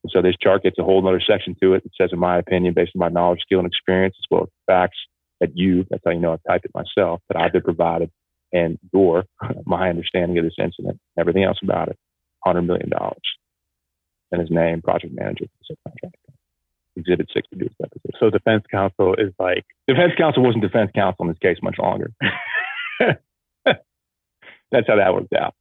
[0.03, 2.37] And so this chart gets a whole other section to it that says, in my
[2.37, 4.97] opinion, based on my knowledge, skill, and experience, as well as facts
[5.41, 8.11] that you, that's how you know I've typed it myself, that I've been provided,
[8.53, 9.25] and your,
[9.65, 11.97] my understanding of this incident, everything else about it,
[12.45, 12.89] $100 million.
[14.31, 16.11] And his name, project manager for the subcontractor.
[16.97, 18.11] Exhibit 6 to do his deposition.
[18.19, 22.11] So defense counsel is like, Defense counsel wasn't defense counsel in this case much longer.
[24.71, 25.53] That's how that worked out.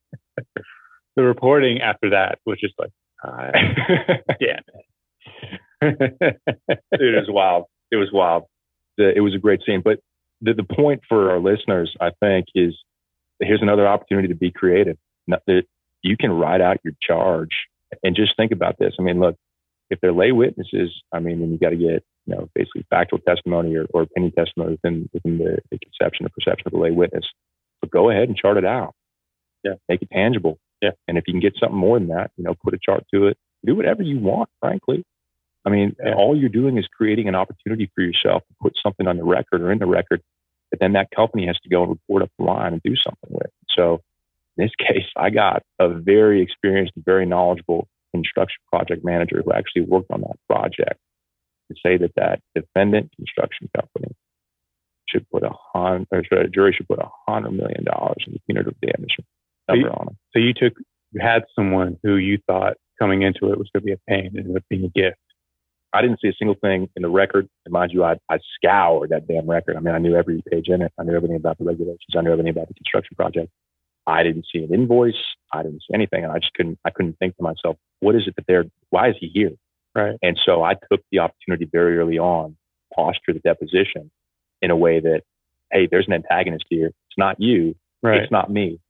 [1.17, 2.91] the reporting after that was just like
[3.25, 3.53] Uh,
[4.41, 4.63] Damn
[5.83, 6.39] it
[6.93, 7.65] was wild.
[7.91, 8.45] It was wild.
[8.99, 9.83] It was a great scene.
[9.85, 10.01] But
[10.41, 12.75] the, the point for our listeners, I think, is
[13.41, 14.97] here's another opportunity to be creative.
[16.03, 17.51] You can write out your charge
[18.03, 18.95] and just think about this.
[18.99, 19.37] I mean, look,
[19.91, 23.19] if they're lay witnesses, I mean, then you got to get, you know, basically factual
[23.21, 26.91] testimony or, or opinion testimony within, within the, the conception or perception of the lay
[26.91, 27.25] witness.
[27.81, 28.95] But go ahead and chart it out.
[29.63, 29.75] Yeah.
[29.89, 30.59] Make it tangible.
[30.81, 30.91] Yeah.
[31.09, 33.29] And if you can get something more than that, you know, put a chart to
[33.29, 33.39] it.
[33.65, 35.05] Do whatever you want, frankly.
[35.65, 36.15] I mean, Yeah.
[36.15, 39.63] all you're doing is creating an opportunity for yourself to put something on the record
[39.63, 40.23] or in the record
[40.71, 43.31] that then that company has to go and report up the line and do something
[43.31, 43.51] with.
[43.75, 44.01] So
[44.57, 49.83] in this case, I got a very experienced, very knowledgeable construction project manager who actually
[49.83, 50.99] worked on that project
[51.71, 54.15] to say that that defendant construction company
[55.09, 58.35] should put a hundred, or sorry, a jury should put a hundred million dollars in
[58.35, 59.17] the punitive damage
[59.69, 60.19] number on them.
[60.33, 60.75] So you took,
[61.13, 64.27] you had someone who you thought coming into it was going to be a pain
[64.27, 65.19] and ended up being a gift.
[65.95, 67.49] I didn't see a single thing in the record.
[67.65, 69.77] And mind you, I, I scoured that damn record.
[69.77, 70.93] I mean, I knew every page in it.
[70.99, 72.15] I knew everything about the regulations.
[72.17, 73.51] I knew everything about the construction project.
[74.07, 75.15] I didn't see an invoice.
[75.53, 76.25] I didn't see anything.
[76.25, 79.09] And I just couldn't, I couldn't think to myself, what is it that they're, why
[79.09, 79.53] is he here?
[79.95, 80.17] Right.
[80.21, 82.57] And so I took the opportunity very early on,
[82.95, 84.11] posture the deposition
[84.61, 85.23] in a way that,
[85.73, 86.89] hey, there's an antagonist here.
[86.89, 87.77] It's not you.
[88.03, 88.21] Right.
[88.21, 88.81] It's not me.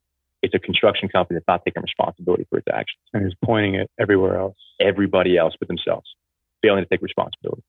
[0.43, 3.01] It's a construction company that's not taking responsibility for its actions.
[3.13, 4.57] and he's pointing it everywhere else.
[4.81, 6.07] Everybody else but themselves,
[6.65, 7.63] failing to take responsibility.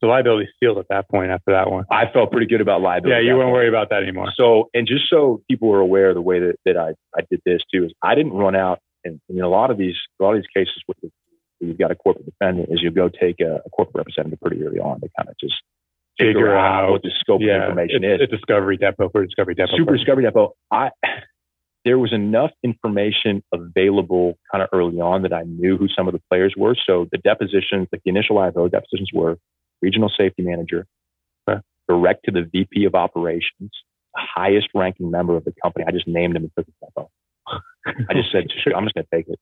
[0.00, 1.84] So liability sealed at that point after that one.
[1.90, 3.24] I felt pretty good about liability.
[3.24, 3.52] Yeah, you point.
[3.52, 4.28] worry about that anymore.
[4.36, 7.40] So, and just so people are aware of the way that, that I, I did
[7.46, 10.22] this too, is I didn't run out and, and in a lot of these, a
[10.22, 11.10] lot of these cases with the,
[11.58, 14.62] where you've got a corporate defendant is you go take a, a corporate representative pretty
[14.64, 15.54] early on to kind of just
[16.18, 16.92] Figure out.
[16.92, 18.28] what the scope of Yeah, information it's, is.
[18.28, 19.70] it's discovery depo for discovery depo.
[19.76, 19.98] Super person.
[20.04, 20.50] Discovery Depo.
[20.70, 20.90] I,
[21.84, 26.14] there was enough information available kind of early on that I knew who some of
[26.14, 26.74] the players were.
[26.86, 29.36] So the depositions, like the initial IFO depositions were
[29.82, 30.86] regional safety manager,
[31.48, 31.60] Okay.
[31.88, 33.70] direct to the VP of operations,
[34.14, 35.84] the highest ranking member of the company.
[35.86, 37.08] I just named him and took his depo.
[38.08, 39.38] I just said, "Just- I'm just going to take it.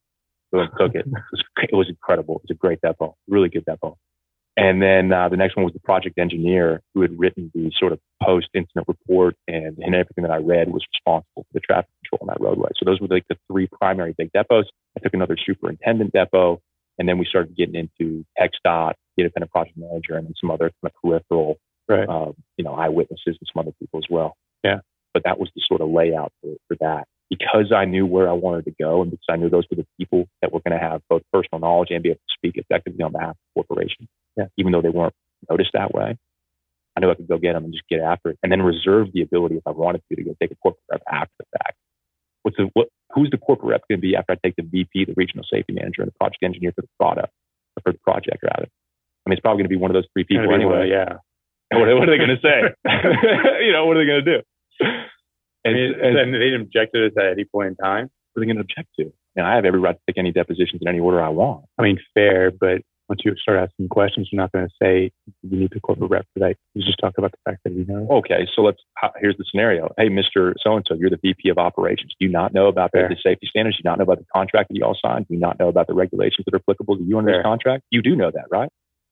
[0.52, 1.06] Go and took it.
[1.06, 2.36] It was, it was incredible.
[2.36, 3.96] It was a great depo, really good depo.
[4.56, 7.92] And then uh, the next one was the project engineer who had written the sort
[7.92, 11.90] of post incident report and, and everything that I read was responsible for the traffic
[12.02, 12.68] control on that roadway.
[12.76, 14.64] So those were like the three primary big depos.
[14.96, 16.58] I took another superintendent depo
[16.98, 20.70] and then we started getting into TxDOT, the independent project manager, and then some other
[20.82, 21.56] kind of peripheral,
[21.88, 22.08] Right.
[22.08, 24.36] uh, you know, eyewitnesses and some other people as well.
[24.62, 24.80] Yeah.
[25.14, 27.06] But that was the sort of layout for, for that.
[27.32, 29.86] Because I knew where I wanted to go and because I knew those were the
[29.98, 33.02] people that were going to have both personal knowledge and be able to speak effectively
[33.02, 34.06] on behalf of the corporation.
[34.36, 34.46] Yeah.
[34.58, 35.14] Even though they weren't
[35.48, 36.16] noticed that way.
[36.94, 39.08] I knew I could go get them and just get after it and then reserve
[39.14, 41.76] the ability if I wanted to to go take a corporate rep after the fact.
[42.42, 45.06] What's the, what, who's the corporate rep going to be after I take the VP,
[45.06, 47.32] the regional safety manager, and the project engineer for the product
[47.76, 48.68] or for the project rather?
[48.68, 50.78] I mean, it's probably going to be one of those three people anyway.
[50.78, 51.16] one, yeah.
[51.72, 52.60] What, what are they going to say?
[53.64, 54.42] you know, what are they going to do?
[55.64, 58.10] And, and then they didn't object to this at any point in time.
[58.32, 59.12] what are they going to object to?
[59.36, 61.64] And I have every right to take any depositions in any order I want.
[61.78, 65.10] I mean, fair, but once you start asking questions, you're not going to say
[65.42, 66.56] you need the corporate rep for that.
[66.74, 68.06] You just talk about the fact that you know.
[68.10, 68.78] Okay, so let's.
[69.20, 69.88] Here's the scenario.
[69.98, 72.14] Hey, Mister So and So, you're the VP of Operations.
[72.18, 73.08] Do you not know about the, Fair.
[73.08, 73.76] the safety standards?
[73.76, 75.26] Do you not know about the contract that you all signed?
[75.28, 77.38] Do you not know about the regulations that are applicable to you under Fair.
[77.40, 77.84] this contract?
[77.90, 78.70] You do know that, right?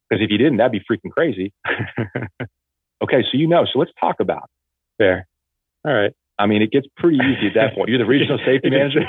[0.08, 1.52] Because if you didn't, that'd be freaking crazy.
[3.02, 3.64] Okay, so you know.
[3.64, 4.48] So let's talk about.
[4.98, 5.26] fair.
[5.86, 6.12] All right.
[6.40, 7.90] I mean, it gets pretty easy at that point.
[7.90, 9.04] You're the regional safety manager.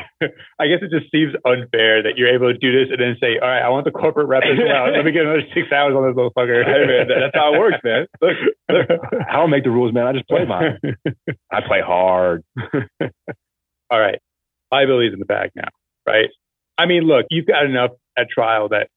[0.59, 3.39] I guess it just seems unfair that you're able to do this and then say,
[3.39, 4.91] all right, I want the corporate rep as well.
[4.91, 6.59] Let me get another six hours on this motherfucker.
[6.71, 8.07] Hey, man, that's how it works, man.
[8.21, 8.37] Look,
[8.69, 8.87] look,
[9.29, 10.07] I don't make the rules, man.
[10.07, 10.77] I just play mine.
[11.51, 12.43] I play hard.
[13.89, 14.19] all right.
[14.71, 15.67] Liability's in the bag now,
[16.07, 16.29] right?
[16.77, 18.87] I mean, look, you've got enough at trial that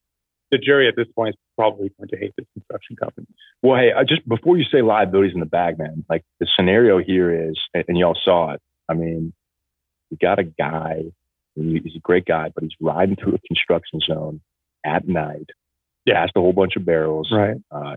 [0.55, 3.27] the jury at this point is probably going to hate this construction company.
[3.63, 6.99] Well, hey, I just before you say liabilities in the bag, man, like the scenario
[6.99, 8.61] here is, and, y'all saw it.
[8.89, 9.33] I mean,
[10.11, 11.03] you got a guy,
[11.57, 14.41] he's a great guy, but he's riding through a construction zone
[14.85, 15.51] at night,
[16.05, 16.15] yeah.
[16.15, 17.57] past a whole bunch of barrels, Right.
[17.71, 17.97] uh,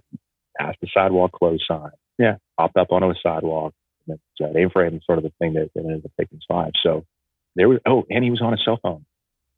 [0.59, 1.91] past the sidewalk close sign.
[2.17, 2.37] Yeah.
[2.57, 3.73] Popped up onto a sidewalk.
[4.07, 6.37] And that's, uh, aim for him, sort of the thing that, that ended up taking
[6.37, 6.71] his life.
[6.81, 7.05] So
[7.55, 9.05] there was, oh, and he was on his cell phone.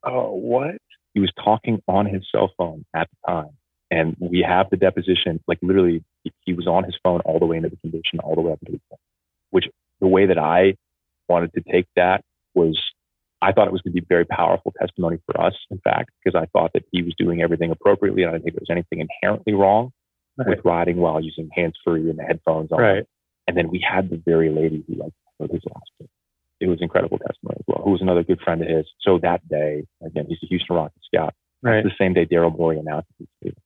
[0.03, 0.75] Oh, what?
[1.13, 3.49] He was talking on his cell phone at the time.
[3.91, 6.03] And we have the deposition, like literally,
[6.45, 8.59] he, was on his phone all the way into the conviction, all the way up
[8.59, 9.01] to the point.
[9.49, 9.65] Which
[9.99, 10.75] the way that I
[11.27, 12.79] wanted to take that was,
[13.41, 16.39] I thought it was going to be very powerful testimony for us, in fact, because
[16.39, 18.21] I thought that he was doing everything appropriately.
[18.21, 19.91] And I didn't think there was anything inherently wrong
[20.37, 20.47] Right.
[20.55, 22.79] with riding while using hands free and the headphones on.
[22.79, 23.03] Right.
[23.47, 26.09] And then we had the very lady who like wrote his last book.
[26.59, 28.85] It was incredible testimony as well, who was another good friend of his.
[29.01, 31.33] So that day, again, he's a Houston Rockets scout.
[31.61, 31.83] Right.
[31.83, 33.09] the same day Daryl Morey announced
[33.41, 33.57] it.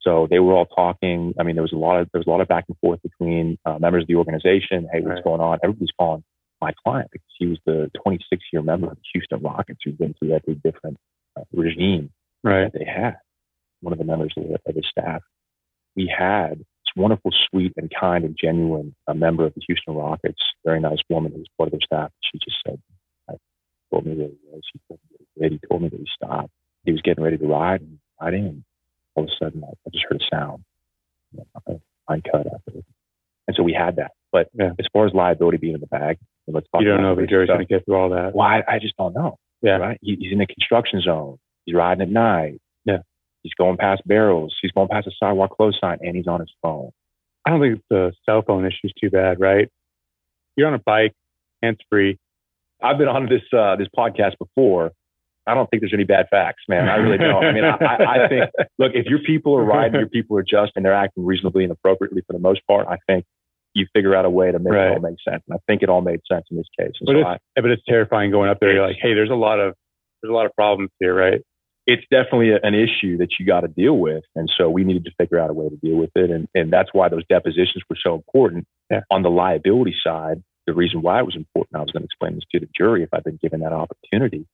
[0.00, 1.34] So they were all talking.
[1.38, 3.00] I mean, there was a lot of there was a lot of back and forth
[3.02, 4.88] between uh, members of the organization.
[4.92, 5.24] Hey, what's Right.
[5.24, 5.58] going on?
[5.62, 6.24] Everybody's calling
[6.60, 10.14] my client because he was the 26 year member of the Houston Rockets who'd been
[10.14, 10.96] through every different
[11.38, 12.10] uh, regime
[12.42, 12.70] Right.
[12.72, 13.16] that they had.
[13.80, 15.22] One of the members of the, of the staff.
[15.96, 16.64] We had
[16.96, 21.32] wonderful, sweet, and kind and genuine uh, member of the Houston Rockets, very nice woman
[21.32, 22.10] who was part of their staff.
[22.22, 22.80] She just said,
[23.28, 23.34] I
[23.92, 24.62] told me that he was.
[24.72, 26.50] He told me that he, told me that he stopped.
[26.84, 28.64] He was getting ready to ride and riding, and
[29.14, 30.64] all of a sudden I, I just heard a sound.
[31.32, 32.84] You know, Line cut after it.
[33.46, 34.12] And so we had that.
[34.32, 34.70] But Yeah.
[34.78, 37.26] as far as liability being in the bag, let's talk You don't know if the
[37.26, 38.34] jury's going to get through all that.
[38.34, 39.38] Well, I, I just don't know.
[39.62, 39.76] Yeah.
[39.78, 39.98] Right?
[40.02, 41.38] He, he's in a construction zone.
[41.64, 42.60] He's riding at night.
[42.84, 42.98] Yeah.
[43.44, 44.56] He's going past barrels.
[44.60, 46.90] He's going past a sidewalk close sign, and he's on his phone.
[47.46, 49.68] I don't think the cell phone issue is too bad, right?
[50.56, 51.12] You're on a bike,
[51.62, 52.18] hands free.
[52.82, 54.90] I've been on this uh, this podcast before.
[55.46, 56.88] I don't think there's any bad facts, man.
[56.88, 57.44] I really don't.
[57.44, 58.44] I mean, I, I, I think
[58.78, 61.72] look, if your people are riding, your people are just, and they're acting reasonably and
[61.72, 63.26] appropriately for the most part, I think
[63.74, 64.86] you figure out a way to make Right.
[64.92, 65.42] it all make sense.
[65.48, 66.92] And I think it all made sense in this case.
[67.00, 67.26] And But so it's,
[67.56, 68.72] I, but it's terrifying going up there.
[68.72, 69.74] You're like, hey, there's a lot of
[70.22, 71.42] there's a lot of problems here, right?
[71.86, 74.24] It's definitely a, an issue that you got to deal with.
[74.34, 76.30] And so we needed to figure out a way to deal with it.
[76.30, 78.66] And, and that's why those depositions were so important.
[78.90, 79.00] Yeah.
[79.10, 82.34] On the liability side, the reason why it was important, I was going to explain
[82.34, 84.46] this to the jury if I'd been given that opportunity,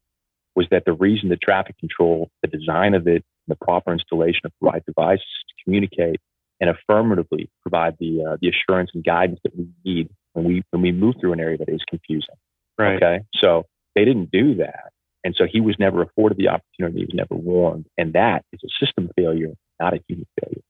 [0.57, 4.53] was that the reason the traffic control, the design of it, the proper installation of
[4.61, 6.21] the right devices to communicate
[6.61, 10.83] and affirmatively provide the, uh, the assurance and guidance that we need when we, when
[10.83, 12.35] we move through an area that is confusing.
[12.77, 12.97] Right.
[12.97, 13.21] Okay.
[13.41, 14.91] So they didn't do that.
[15.25, 17.01] And so he was never afforded the opportunity.
[17.01, 17.87] He was never warned.
[17.99, 20.63] And that is a system failure, not a human failure.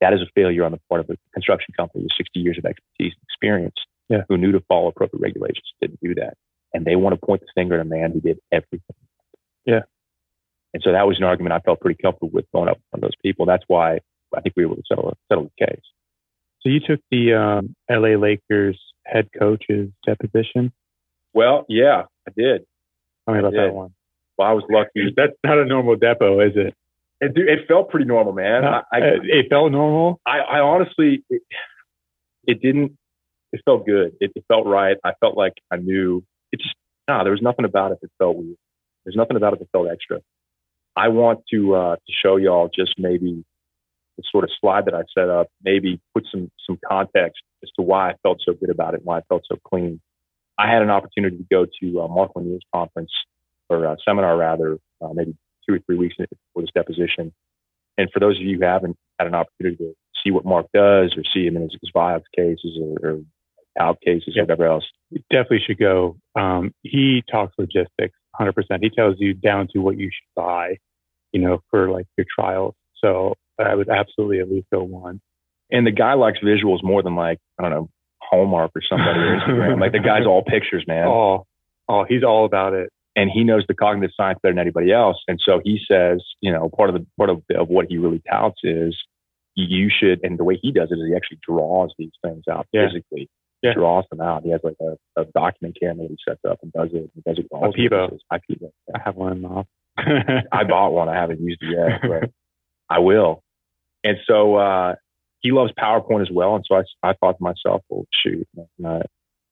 [0.00, 2.64] That is a failure on the part of a construction company with 60 years of
[2.64, 3.76] expertise and experience
[4.08, 4.22] Yeah.
[4.28, 6.34] who knew to follow appropriate regulations, didn't do that.
[6.74, 8.96] And they want to point the finger at a man who did everything.
[9.64, 9.82] Yeah.
[10.74, 13.04] And so that was an argument I felt pretty comfortable with going up in front
[13.04, 13.46] of those people.
[13.46, 14.00] That's why
[14.36, 15.80] I think we were able to settle, settle the case.
[16.60, 20.72] So you took the um, LA Lakers head coach's deposition.
[21.32, 22.64] Well, yeah, I did.
[23.28, 23.60] Tell me about did.
[23.60, 23.92] that one.
[24.38, 25.12] Well, I was lucky.
[25.14, 26.74] That's not a normal depo, is it?
[27.20, 28.64] It, it felt pretty normal, man.
[28.64, 30.18] I, I, it, it felt normal.
[30.24, 31.42] I, I honestly, it,
[32.46, 32.96] it didn't.
[33.52, 34.12] It felt good.
[34.20, 34.96] It, it felt right.
[35.04, 36.22] I felt like I knew.
[36.52, 36.74] It just
[37.06, 37.22] no.
[37.22, 38.56] There was nothing about it that felt weird.
[39.04, 40.20] There's nothing about it that felt extra.
[40.96, 43.44] I want to uh, to show y'all just maybe
[44.16, 45.48] the sort of slide that I set up.
[45.64, 49.06] Maybe put some some context as to why I felt so good about it and
[49.06, 50.00] why I felt so clean.
[50.58, 53.10] I had an opportunity to go to uh, Mark Lanier's conference
[53.68, 55.36] or uh, seminar rather, uh, maybe
[55.68, 57.32] two or three weeks before this deposition.
[57.96, 59.94] And for those of you who haven't had an opportunity to
[60.24, 63.20] see what Mark does or see him in his, his Vioxx cases or, or
[63.78, 64.42] out cases Yeah.
[64.42, 64.84] or whatever else.
[65.10, 66.16] You definitely should go.
[66.34, 68.52] Um, he talks logistics 100%.
[68.80, 70.76] He tells you down to what you should buy,
[71.32, 72.74] you know, for like your trials.
[73.02, 75.20] So I would absolutely at least go one.
[75.70, 77.88] And the guy likes visuals more than like, I don't know,
[78.28, 79.80] Hallmark or somebody or Instagram.
[79.80, 81.06] like the guy's all pictures, man.
[81.08, 81.46] Oh,
[81.88, 82.90] oh, he's all about it.
[83.16, 85.16] And he knows the cognitive science better than anybody else.
[85.26, 88.22] And so he says, you know, part of the part of, of what he really
[88.30, 88.96] touts is
[89.54, 92.66] you should, and the way he does it is he actually draws these things out
[92.72, 92.86] Yeah.
[92.86, 93.28] physically.
[93.62, 93.72] Yeah.
[93.74, 94.44] Draws them out.
[94.44, 97.10] He has like a, a document camera that he sets up and does it.
[97.14, 98.12] He does it all IPEVO.
[98.12, 99.66] his- I have one in office.
[100.52, 101.08] I bought one.
[101.08, 102.30] I haven't used it yet, but
[102.88, 103.42] I will.
[104.04, 104.94] And so uh,
[105.40, 106.54] he loves PowerPoint as well.
[106.56, 108.46] And so I, I thought to myself, well, shoot,
[108.84, 109.02] I,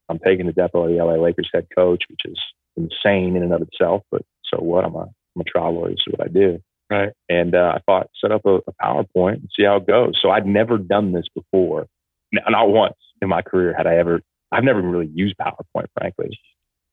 [0.09, 2.39] I'm taking the depo of the LA Lakers head coach, which is
[2.77, 4.03] insane in and of itself.
[4.11, 4.85] But so what?
[4.85, 5.91] I'm a, I'm a trial lawyer.
[5.91, 6.59] This is what I do.
[6.91, 7.11] Right.
[7.29, 10.19] And uh, I thought, set up a, a PowerPoint and see how it goes.
[10.23, 11.87] So I'd never done this before.
[12.33, 14.21] Not once in my career had I ever,
[14.53, 16.39] I've never really used PowerPoint, frankly.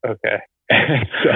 [0.08, 0.38] Okay.
[0.72, 1.30] so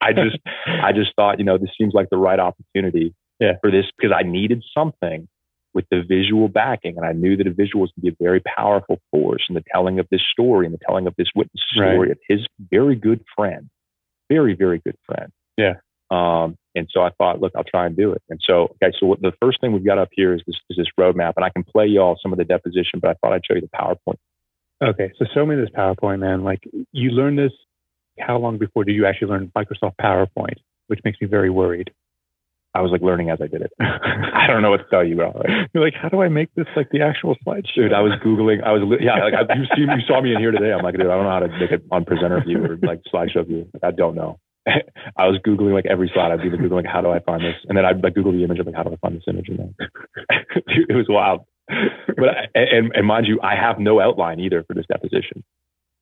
[0.00, 3.52] I just, I just thought, you know, this seems like the right opportunity Yeah.
[3.60, 5.28] for this because I needed something
[5.74, 8.24] with the visual backing, and I knew that a visual was going to be a
[8.24, 11.62] very powerful force in the telling of this story and the telling of this witness
[11.78, 11.94] Right.
[11.94, 13.70] story of his very good friend,
[14.28, 15.30] very very good friend.
[15.56, 15.74] Yeah.
[16.10, 18.22] Um, and so I thought, look, I'll try and do it.
[18.28, 20.76] And so, okay, so what, the first thing we've got up here is this is
[20.76, 23.46] this roadmap, and I can play y'all some of the deposition, but I thought I'd
[23.46, 24.18] show you the PowerPoint.
[24.82, 25.12] Okay.
[25.18, 26.42] So show me this PowerPoint, man.
[26.42, 26.60] Like
[26.92, 27.52] you learned this.
[28.18, 30.56] How long before did you actually learn Microsoft PowerPoint?
[30.88, 31.90] Which makes me very worried.
[32.74, 33.72] I was like learning as I did it.
[33.80, 35.42] I don't know what to tell you, bro.
[35.74, 37.74] You're like, how do I make this like the actual slideshow?
[37.74, 38.62] Dude, I was googling.
[38.62, 40.72] I was yeah, like I, you see, you saw me in here today.
[40.72, 43.02] I'm like, dude, I don't know how to make it on presenter view or like
[43.12, 43.68] slideshow view.
[43.82, 44.38] I don't know.
[44.66, 46.30] I was googling like every slide.
[46.30, 47.56] I'd be like, googling, how do I find this?
[47.68, 48.58] And then I'd like Google the image.
[48.60, 49.48] I'm like, how do I find this image?
[49.48, 49.74] And then
[50.66, 51.46] it was wild.
[51.68, 55.42] But I, and and mind you, I have no outline either for this deposition.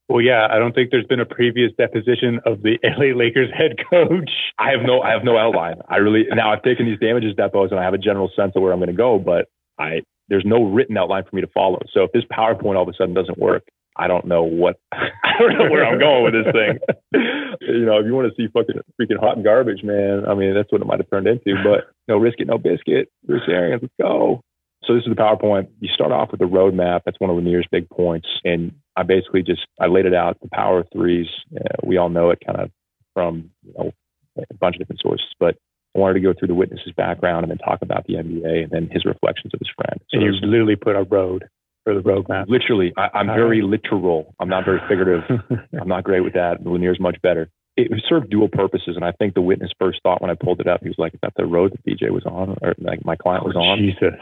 [0.09, 3.77] Well, yeah, I don't think there's been a previous deposition of the LA Lakers head
[3.91, 4.31] coach.
[4.59, 5.77] I have no, I have no outline.
[5.89, 8.63] I really now I've taken these damages depos and I have a general sense of
[8.63, 9.47] where I'm going to go, but
[9.79, 11.81] I there's no written outline for me to follow.
[11.93, 13.65] So if this PowerPoint all of a sudden doesn't work,
[13.97, 16.79] I don't know what I don't know where I'm going with this thing.
[17.61, 20.73] you know, if you want to see fucking freaking hot garbage, man, I mean that's
[20.73, 21.55] what it might have turned into.
[21.63, 23.11] But no risk it, no biscuit.
[23.27, 24.41] Bruce Arians, let's go.
[24.85, 25.69] So this is the PowerPoint.
[25.81, 27.03] You start off with the roadmap.
[27.05, 28.29] That's one of Lanier's big points.
[28.45, 30.41] And I basically just I laid it out.
[30.43, 31.29] The power of threes.
[31.55, 32.71] Uh, we all know it kind of
[33.15, 33.93] from you know
[34.39, 35.57] a bunch of different sources, but
[35.95, 38.71] I wanted to go through the witness's background and then talk about the NBA and
[38.71, 40.01] then his reflections of his friend.
[40.11, 41.49] So and you literally put a road
[41.85, 42.47] for the roadmap.
[42.49, 43.71] Literally, I, am very right.
[43.71, 44.35] literal.
[44.41, 45.25] I'm not very figurative.
[45.81, 46.67] I'm not great with that.
[46.67, 47.49] Lanier's much better.
[47.77, 50.67] It served dual purposes, and I think the witness first thought when I pulled it
[50.67, 53.15] up, he was like, "Is that the road that BJ was on, or like my
[53.15, 54.19] client was on?" Jesus.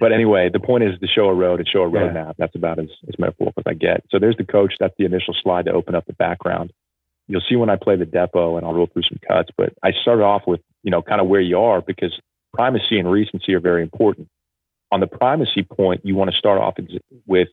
[0.00, 2.26] But anyway, the point is to show a road and show a roadmap.
[2.26, 2.32] Yeah.
[2.38, 4.04] That's about as, as metaphorical as I get.
[4.10, 4.74] So there's the coach.
[4.80, 6.72] That's the initial slide to open up the background.
[7.28, 9.50] You'll see when I play the depo, and I'll roll through some cuts.
[9.56, 12.18] But I started off with you know kind of where you are because
[12.52, 14.28] primacy and recency are very important
[14.94, 16.76] on the primacy point, you want to start off
[17.26, 17.48] with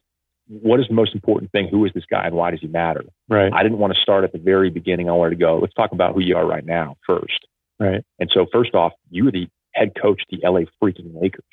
[0.47, 1.67] what is the most important thing?
[1.69, 3.03] Who is this guy and why does he matter?
[3.27, 3.51] Right.
[3.51, 5.09] I didn't want to start at the very beginning.
[5.09, 7.47] I wanted to go, let's talk about who you are right now first.
[7.79, 8.03] Right.
[8.19, 11.43] And so first off, you were the head coach of the LA freaking Lakers.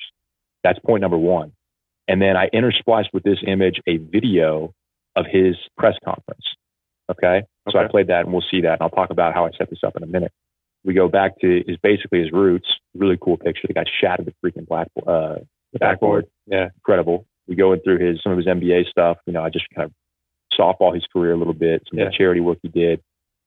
[0.63, 1.51] That's point number one.
[2.07, 4.73] And then I interspliced with this image a video
[5.15, 6.43] of his press conference.
[7.11, 7.27] Okay.
[7.27, 7.45] okay.
[7.71, 8.73] So I played that and we'll see that.
[8.73, 10.31] And I'll talk about how I set this up in a minute.
[10.83, 12.67] We go back to his basically his roots.
[12.95, 13.67] Really cool picture.
[13.67, 15.35] The guy shattered the freaking black, uh,
[15.73, 16.25] the backboard.
[16.47, 17.25] Yeah, incredible.
[17.47, 19.17] We go in through his some of his NBA stuff.
[19.25, 19.91] You know, I just kind of
[20.57, 22.05] softball his career a little bit, some yeah.
[22.05, 23.01] of the charity work he did.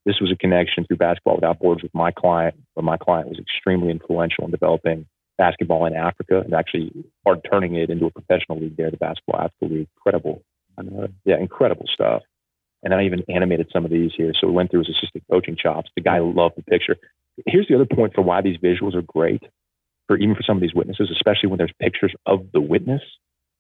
[0.04, 3.38] This was a connection through basketball without boards with my client, but my client was
[3.38, 5.06] extremely influential in developing
[5.44, 6.92] basketball in Africa and actually
[7.24, 9.88] hard turning it into a professional league there, the Basketball Africa League.
[9.96, 10.42] Incredible.
[11.24, 12.22] Yeah, incredible stuff.
[12.84, 14.32] And I even animated some of these here.
[14.38, 15.90] So we went through his assistant coaching chops.
[15.96, 16.96] The guy loved the picture.
[17.46, 19.42] Here's the other point for why these visuals are great
[20.06, 23.02] for even for some of these witnesses, especially when there's pictures of the witness,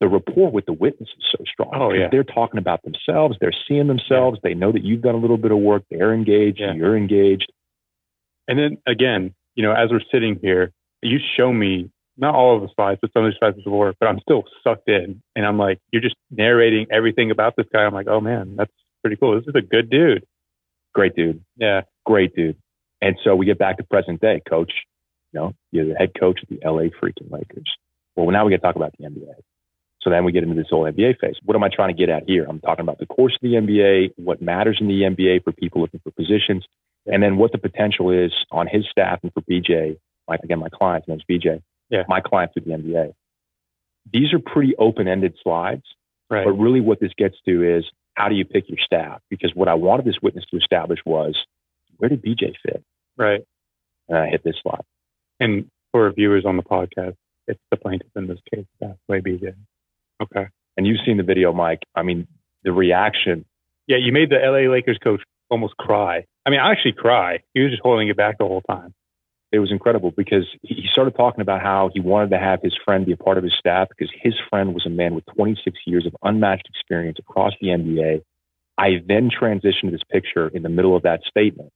[0.00, 1.70] the rapport with the witness is so strong.
[1.74, 2.08] Oh, yeah.
[2.10, 3.36] They're talking about themselves.
[3.40, 4.38] They're seeing themselves.
[4.42, 5.84] They know that you've done a little bit of work.
[5.90, 6.60] They're engaged.
[6.60, 6.74] Yeah.
[6.74, 7.52] You're engaged.
[8.48, 10.72] And then again, you know, as we're sitting here,
[11.02, 13.70] you show me not all of the slides, but some of the slides of the
[13.70, 15.22] work, but I'm still sucked in.
[15.34, 17.80] And I'm like, you're just narrating everything about this guy.
[17.80, 18.72] I'm like, oh man, that's
[19.02, 19.34] pretty cool.
[19.34, 20.26] This is a good dude.
[20.94, 21.42] Great dude.
[21.56, 21.82] Yeah.
[22.04, 22.56] Great dude.
[23.00, 24.72] And so we get back to present day, coach.
[25.32, 27.70] You know, you're the head coach of the LA freaking Lakers.
[28.14, 29.34] Well, now we get to talk about the NBA.
[30.02, 31.36] So then we get into this whole NBA phase.
[31.44, 32.44] What am I trying to get at here?
[32.48, 35.80] I'm talking about the course of the NBA, what matters in the NBA for people
[35.80, 36.66] looking for positions,
[37.06, 39.96] and then what the potential is on his staff and for BJ.
[40.28, 41.62] Like again, my client's name's BJ.
[41.90, 42.04] Yeah.
[42.08, 43.12] My client through the NBA.
[44.12, 45.84] These are pretty open-ended slides,
[46.30, 46.44] right.
[46.44, 49.20] but really what this gets to is how do you pick your staff?
[49.30, 51.36] Because what I wanted this witness to establish was
[51.98, 52.82] where did BJ fit?
[53.16, 53.42] Right.
[54.08, 54.82] And I hit this slide.
[55.38, 57.14] And for viewers on the podcast,
[57.46, 58.66] it's the plaintiff in this case.
[58.80, 59.54] That's way BJ.
[60.22, 60.48] Okay.
[60.76, 61.80] And you've seen the video, Mike.
[61.94, 62.26] I mean,
[62.64, 63.44] the reaction.
[63.86, 65.20] Yeah, you made the LA Lakers coach
[65.50, 66.24] almost cry.
[66.46, 67.40] I mean, I actually cry.
[67.54, 68.94] He was just holding it back the whole time.
[69.52, 73.04] It was incredible because he started talking about how he wanted to have his friend
[73.04, 76.06] be a part of his staff because his friend was a man with 26 years
[76.06, 78.22] of unmatched experience across the NBA.
[78.78, 81.70] I then transitioned this picture in the middle of that statement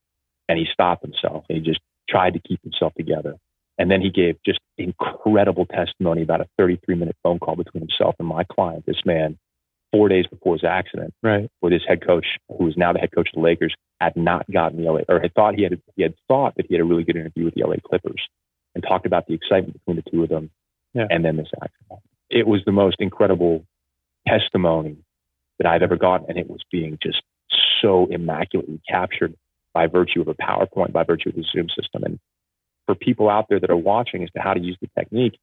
[0.49, 3.35] and he stopped himself and he just tried to keep himself together.
[3.77, 8.15] And then he gave just incredible testimony about a 33 minute phone call between himself
[8.17, 9.37] and my client, this man,
[9.91, 11.49] four days before his accident, right.
[11.59, 12.25] where this head coach,
[12.57, 15.19] who is now the head coach of the Lakers, had not gotten the LA or
[15.19, 17.55] had thought he had he had thought that he had a really good interview with
[17.55, 18.21] the LA Clippers
[18.75, 20.51] and talked about the excitement between the two of them,
[20.93, 21.07] yeah.
[21.09, 22.01] and then this accident.
[22.29, 23.65] It was the most incredible
[24.27, 24.97] testimony
[25.57, 27.21] that I've ever gotten, and it was being just
[27.81, 29.35] so immaculately captured
[29.73, 32.03] by virtue of a PowerPoint, by virtue of the Zoom system.
[32.03, 32.19] And
[32.85, 35.39] for people out there that are watching as to how to use the technique,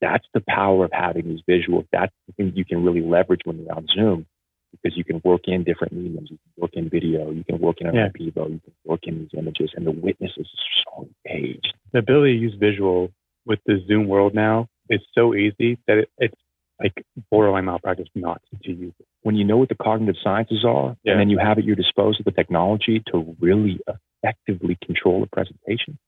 [0.00, 1.86] that's the power of having these visuals.
[1.92, 4.26] That's the thing you can really leverage when you're on Zoom
[4.72, 6.28] because you can work in different mediums.
[6.30, 8.08] You can work in video, you can work in an yeah.
[8.18, 10.48] you can work in these images, and the witness is
[10.84, 11.72] so engaged.
[11.92, 13.10] The ability to use visual
[13.44, 16.34] with the Zoom world now is so easy that it, it's
[16.80, 19.06] like borderline malpractice not to use it.
[19.22, 21.12] When you know what the cognitive sciences are, yeah.
[21.12, 23.80] and then you have at your disposal the technology to really
[24.22, 25.98] effectively control the presentation,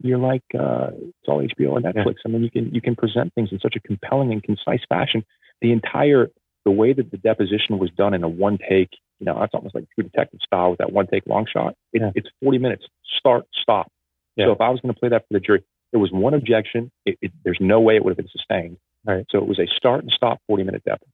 [0.00, 2.16] you're like uh, it's all HBO and Netflix.
[2.24, 2.26] Yeah.
[2.26, 5.24] I mean, you can you can present things in such a compelling and concise fashion.
[5.60, 6.28] The entire
[6.64, 8.90] the way that the deposition was done in a one take,
[9.20, 11.74] you know, that's almost like True Detective style with that one take long shot.
[11.92, 12.10] It, yeah.
[12.14, 12.84] It's 40 minutes,
[13.18, 13.90] start, stop.
[14.36, 14.46] Yeah.
[14.46, 16.90] So if I was going to play that for the jury, there was one objection.
[17.06, 18.76] It, it, there's no way it would have been sustained.
[19.06, 19.24] Right.
[19.30, 21.04] So it was a start and stop 40 minute depth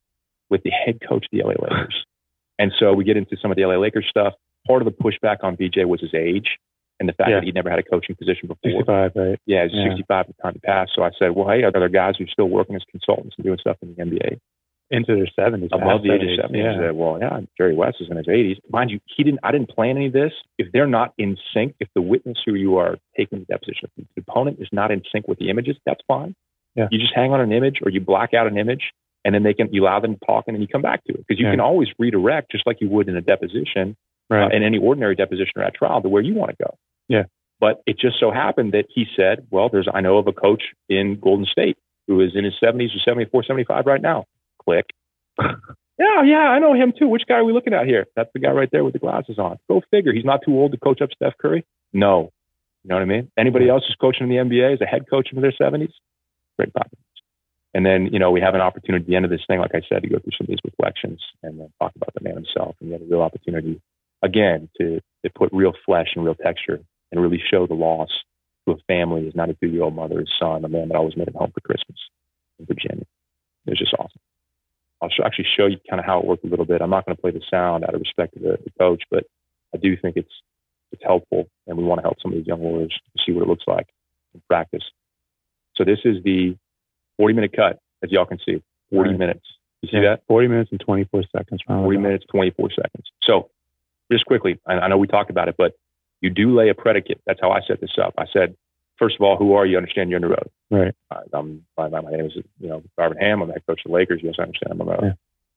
[0.51, 1.95] with the head coach of the LA Lakers.
[2.57, 4.35] And so we get into some of the LA Lakers stuff.
[4.65, 6.47] Part of the pushback on BJ was his age
[7.01, 7.37] and the fact Yeah.
[7.37, 8.71] that he'd never had a coaching position before.
[8.71, 9.39] 65, right?
[9.47, 9.89] Yeah, he's Yeah.
[9.91, 10.93] 65 at the time he passed.
[10.95, 13.45] So I said, well, hey, are there guys who are still working as consultants and
[13.45, 14.39] doing stuff in the NBA?
[14.91, 15.71] Into their 70s.
[15.73, 16.59] above the age of 70s, 70.
[16.59, 16.73] Yeah.
[16.73, 18.59] He said, well, yeah, Jerry West is in his 80s.
[18.71, 19.41] Mind you, he didn't.
[19.43, 20.33] I didn't plan any of this.
[20.59, 24.07] If they're not in sync, if the witness who you are taking the deposition, if
[24.15, 26.35] the opponent is not in sync with the images, that's fine.
[26.77, 26.89] Yeah.
[26.91, 28.91] You just hang on an image or you black out an image,
[29.25, 31.13] and then they can you allow them to talk, and then you come back to
[31.15, 31.53] it because you Yeah.
[31.53, 33.97] can always redirect just like you would in a deposition,
[34.31, 34.53] Right.
[34.53, 36.77] uh, in any ordinary deposition or at trial, to where you want to go.
[37.09, 37.25] Yeah.
[37.61, 40.63] But it just so happened that he said, well, there's I know of a coach
[40.89, 44.25] in Golden State who is in his 70s or 74, 75 right now.
[44.63, 44.87] Click.
[45.99, 47.07] Yeah, yeah, I know him too.
[47.07, 48.07] Which guy are we looking at here?
[48.17, 49.59] That's the guy right there with the glasses on.
[49.69, 50.13] Go figure.
[50.13, 51.65] He's not too old to coach up Steph Curry.
[51.93, 52.33] No.
[52.83, 53.31] You know what I mean?
[53.39, 55.93] Anybody else who's coaching in the NBA is a head coach in their 70s?
[56.59, 56.99] Great possibilities.
[57.75, 59.75] And then, you know, we have an opportunity at the end of this thing, like
[59.75, 62.35] I said, to go through some of these reflections and then talk about the man
[62.35, 62.77] himself.
[62.81, 63.81] And we have a real opportunity,
[64.25, 66.81] again, to, to put real flesh and real texture
[67.13, 68.09] and really show the loss
[68.67, 71.29] to a family, his 92 year old mother, his son, a man that always made
[71.29, 71.99] it home for Christmas
[72.59, 73.05] in Virginia.
[73.67, 74.21] It was just awesome.
[75.03, 76.81] I'll sh- actually show you kind of how it worked a little bit.
[76.81, 79.25] I'm not going to play the sound out of respect to the, the coach, but
[79.75, 80.33] I do think it's
[80.93, 82.97] it's helpful, and we want to help some of these young lawyers
[83.27, 83.89] see what it looks like
[84.33, 84.85] in practice.
[85.75, 86.57] So this is the
[87.17, 88.63] 40 minute cut, as y'all can see,
[88.93, 89.19] 40 Right.
[89.19, 89.45] minutes.
[89.83, 90.03] You see Yeah.
[90.17, 90.23] that?
[90.29, 91.61] 40 minutes and 24 seconds.
[91.67, 93.11] 40 minutes, 24 seconds.
[93.25, 93.51] So
[94.11, 95.73] just quickly, I, I know we talked about it, but
[96.21, 97.21] you do lay a predicate.
[97.27, 98.15] That's how I set this up.
[98.19, 98.57] I said,
[98.99, 99.77] first of all, who are you?
[99.77, 100.51] Understand you're on the road.
[100.71, 100.95] Right.
[101.11, 103.43] Uh, I'm, my, my name is, you know, Darvin Ham.
[103.43, 104.21] I'm the head coach of the Lakers.
[104.23, 105.05] Yes, I understand I'm on the road.
[105.05, 105.13] Yeah.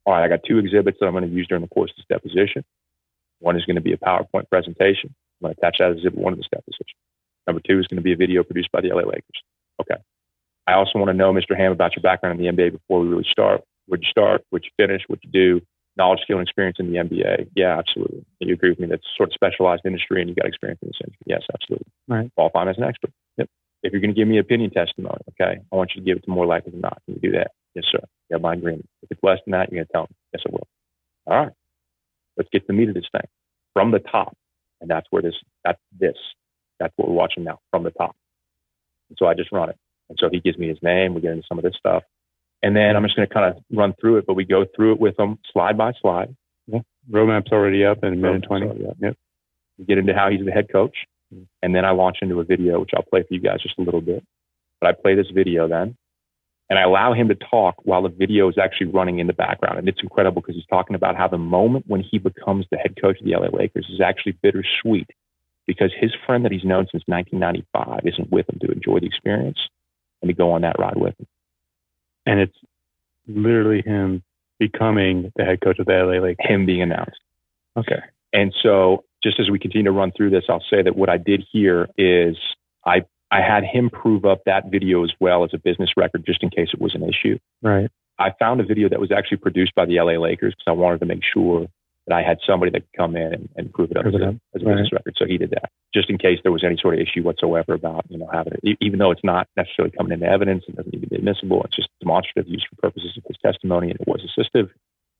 [0.05, 1.97] All right, I got two exhibits that I'm going to use during the course of
[1.97, 2.63] this deposition.
[3.39, 5.13] One is going to be a PowerPoint presentation.
[5.41, 6.97] I'm going to attach that as exhibit one of this deposition.
[7.45, 9.41] Number two is going to be a video produced by the LA Lakers.
[9.81, 9.95] Okay.
[10.65, 11.57] I also want to know, Mr.
[11.57, 13.61] Ham, about your background in the NBA before we really start.
[13.85, 14.43] Where'd you start?
[14.49, 15.03] Where'd you finish?
[15.07, 15.61] What you do?
[15.97, 17.49] Knowledge, skill, and experience in the NBA.
[17.55, 18.23] Yeah, absolutely.
[18.39, 18.87] You agree with me?
[18.87, 21.25] That's sort of specialized industry, and you got experience in this industry.
[21.25, 21.87] Yes, absolutely.
[22.07, 22.31] Right.
[22.35, 23.11] Qualify as an expert.
[23.37, 23.49] Yep.
[23.81, 26.25] If you're going to give me opinion testimony, okay, I want you to give it
[26.25, 27.01] to more likely than not.
[27.05, 27.51] Can you do that?
[27.73, 27.99] Yes, sir.
[28.29, 28.87] You have my agreement.
[29.01, 30.15] If it's less than that, you're going to tell me.
[30.33, 30.67] Yes, I will.
[31.25, 31.53] All right.
[32.37, 33.27] Let's get to the meat of this thing
[33.73, 34.37] from the top,
[34.81, 35.35] and that's where this.
[35.65, 36.17] That's this.
[36.79, 38.15] That's what we're watching now from the top.
[39.09, 39.77] And so I just run it.
[40.09, 41.15] And so he gives me his name.
[41.15, 42.03] We get into some of this stuff.
[42.64, 44.93] And then I'm just going to kind of run through it, but we go through
[44.93, 46.36] it with them slide by slide.
[47.10, 48.66] Roadmap's already up in minute 20.
[48.66, 48.86] already.
[48.99, 49.18] Yep.
[49.78, 50.95] We get into how he's the head coach.
[51.62, 53.82] And then I launch into a video, which I'll play for you guys just a
[53.82, 54.26] little bit.
[54.80, 55.95] But I play this video then,
[56.70, 59.80] and I allow him to talk while the video is actually running in the background.
[59.80, 62.95] And it's incredible because he's talking about how the moment when he becomes the head
[62.99, 65.10] coach of the LA Lakers is actually bittersweet
[65.66, 69.60] because his friend that he's known since 1995 isn't with him to enjoy the experience
[70.22, 71.28] and to go on that ride with him.
[72.28, 72.57] And it's
[73.28, 74.23] literally him
[74.59, 76.45] becoming the head coach of the LA Lakers.
[76.47, 77.19] Him being announced.
[77.78, 78.01] Okay.
[78.34, 81.17] And so, just as we continue to run through this, I'll say that what I
[81.17, 82.38] did here is
[82.86, 86.43] I I had him prove up that video as well as a business record, just
[86.43, 87.38] in case it was an issue.
[87.61, 87.89] Right.
[88.19, 90.99] I found a video that was actually produced by the LA Lakers because I wanted
[90.99, 91.67] to make sure
[92.08, 94.22] that I had somebody that could come in and, and prove it up Prove as,
[94.22, 94.36] it a, up.
[94.55, 95.16] as a business record.
[95.18, 98.05] So he did that, just in case there was any sort of issue whatsoever about
[98.10, 101.01] you know having it, even though it's not necessarily coming into evidence, it doesn't need
[101.01, 101.62] to be admissible.
[101.66, 104.70] It's just demonstrative, used for purposes of his testimony, and it was assistive.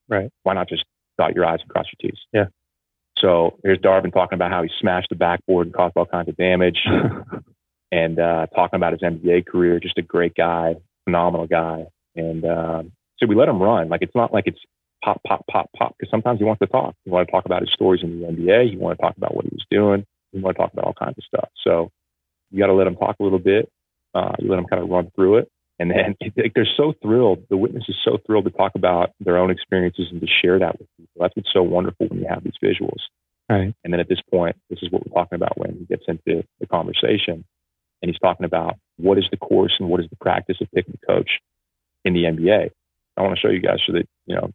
[0.08, 0.30] Right.
[0.42, 0.84] Why not just
[1.18, 2.18] dot your i's and cross your t's?
[2.32, 2.46] Yeah.
[3.18, 6.36] So here's Darvin talking about how he smashed the backboard and caused all kinds of
[6.36, 6.78] damage,
[7.92, 9.78] and uh, talking about his NBA career.
[9.80, 11.86] Just a great guy, phenomenal guy,
[12.16, 13.88] and um, so we let him run.
[13.88, 14.60] Like it's not like it's
[15.02, 15.94] pop, pop, pop, pop.
[15.98, 16.94] Because sometimes he wants to talk.
[17.04, 18.70] He want to talk about his stories in the NBA.
[18.70, 20.04] He want to talk about what he was doing.
[20.32, 21.48] He want to talk about all kinds of stuff.
[21.64, 21.90] So
[22.50, 23.70] you got to let him talk a little bit.
[24.14, 26.16] Uh, you let him kind of run through it, and then
[26.54, 27.44] they're so thrilled.
[27.50, 30.78] The witness is so thrilled to talk about their own experiences and to share that
[30.78, 31.20] with people.
[31.20, 33.00] That's what's so wonderful when you have these visuals.
[33.48, 33.74] Right.
[33.82, 36.44] And then at this point, this is what we're talking about when he gets into
[36.60, 37.44] the conversation.
[38.00, 40.98] And he's talking about what is the course and what is the practice of picking
[41.02, 41.30] a coach
[42.04, 42.70] in the NBA.
[43.16, 44.52] I want to show you guys so that, you know,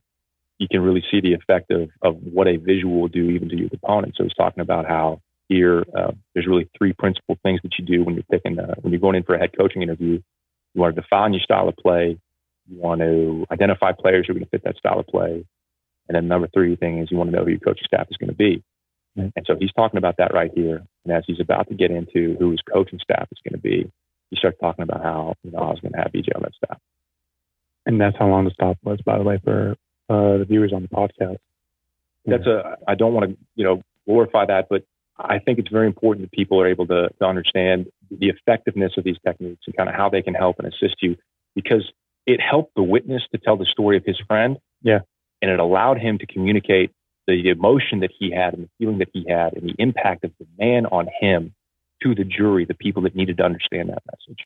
[0.59, 3.57] you can really see the effect of, of what a visual will do even to
[3.57, 4.15] your opponent.
[4.17, 8.03] So he's talking about how here uh, there's really three principal things that you do
[8.03, 10.21] when you're picking, uh, when you're going in for a head coaching interview.
[10.73, 12.17] You want to define your style of play.
[12.69, 15.45] You want to identify players who are going to fit that style of play.
[16.07, 18.17] And then number three thing is you want to know who your coaching staff is
[18.17, 18.63] going to be.
[19.15, 19.31] Right.
[19.35, 20.81] And so he's talking about that right here.
[21.05, 23.91] And as he's about to get into who his coaching staff is going to be,
[24.31, 26.55] he starts talking about how you know I was going to have BJ on that
[26.55, 26.79] staff.
[27.85, 29.75] And that's how long the stop was, by the way, for
[30.09, 31.37] uh, the viewers on the podcast.
[32.25, 34.83] That's a I don't want to you know glorify that, but
[35.17, 39.03] I think it's very important that people are able to, to understand the effectiveness of
[39.03, 41.15] these techniques and kind of how they can help and assist you
[41.55, 41.91] because
[42.25, 44.57] it helped the witness to tell the story of his friend.
[44.81, 44.99] Yeah.
[45.41, 46.91] And it allowed him to communicate
[47.27, 50.31] the emotion that he had and the feeling that he had and the impact of
[50.39, 51.53] the man on him
[52.01, 54.45] to the jury, the people that needed to understand that message.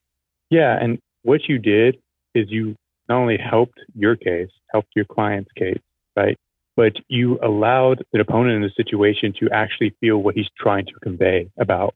[0.50, 0.78] Yeah.
[0.80, 1.98] And what you did
[2.36, 2.76] is you
[3.10, 5.82] not only helped your case, helped your client's case,
[6.16, 6.38] right?
[6.76, 10.94] But you allowed the opponent in the situation to actually feel what he's trying to
[11.02, 11.96] convey about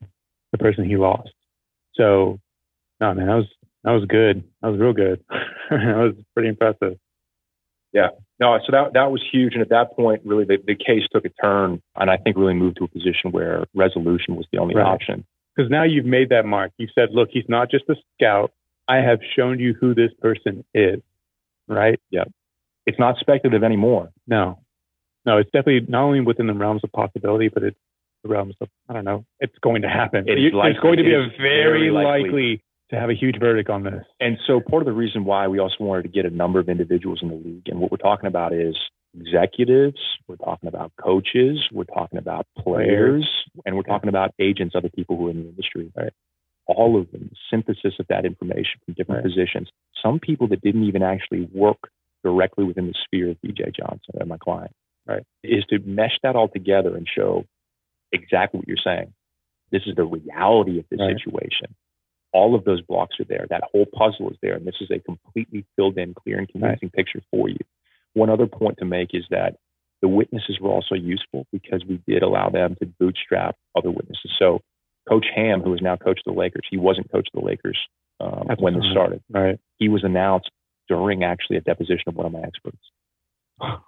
[0.52, 1.30] the person he lost.
[1.96, 2.40] So,
[3.00, 3.48] no, man, that was
[3.84, 4.44] that was good.
[4.62, 5.24] That was real good.
[5.70, 6.98] that was pretty impressive.
[7.94, 8.10] Yeah.
[8.40, 9.54] No, so that that was huge.
[9.54, 12.54] And at that point, really, the, the case took a turn, and I think really
[12.54, 14.86] moved to a position where resolution was the only right.
[14.86, 15.26] option.
[15.56, 16.72] Because now you've made that mark.
[16.78, 18.52] You said, look, he's not just a scout.
[18.88, 21.02] I have shown you who this person is.
[21.68, 22.00] Right?
[22.10, 22.26] Yeah.
[22.86, 24.12] It's not speculative anymore.
[24.28, 24.60] No.
[25.26, 27.78] No, it's definitely not only within the realms of possibility, but it's
[28.24, 29.26] the realms of I don't know.
[29.40, 30.28] It's going to happen.
[30.28, 32.24] It it's, likely, going to be a very, very likely.
[32.24, 34.04] likely to have a huge verdict on this.
[34.20, 36.70] And so part of the reason why we also wanted to get a number of
[36.70, 38.76] individuals in the league, and what we're talking about is
[39.18, 43.28] executives, we're talking about coaches, we're talking about players,
[43.66, 45.92] and we're talking about agents, other people who are in the industry.
[45.96, 46.14] Right?
[46.76, 49.34] All of them, synthesis of that information from different right.
[49.34, 49.70] positions.
[50.02, 51.90] Some people that didn't even actually work
[52.24, 54.72] directly within the sphere of BJ Johnson and my client,
[55.08, 55.24] right?
[55.44, 57.46] Is to mesh that all together and show
[58.12, 59.14] exactly what you're saying.
[59.72, 61.16] This is the reality of the right.
[61.18, 61.76] situation
[62.34, 63.46] all of those blocks are there.
[63.50, 64.56] That whole puzzle is there.
[64.56, 66.94] And this is a completely filled in, clear, and convincing right.
[66.94, 67.58] picture for you.
[68.14, 69.56] One other point to make is that
[70.02, 74.32] the witnesses were also useful because we did allow them to bootstrap other witnesses.
[74.40, 74.62] So
[75.10, 77.78] Coach Ham, who is now coach of the Lakers, he wasn't coach of the Lakers
[78.20, 79.22] um, when this started.
[79.30, 79.60] Right.
[79.78, 80.50] He was announced
[80.88, 82.78] during actually a deposition of one of my experts.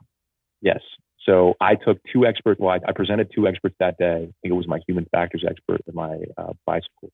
[0.62, 0.80] yes.
[1.26, 2.60] So I took two experts.
[2.60, 4.16] Well, I, I, presented two experts that day.
[4.16, 7.12] I think it was my human factors expert and my uh, bicycle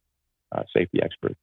[0.52, 1.36] uh, safety expert.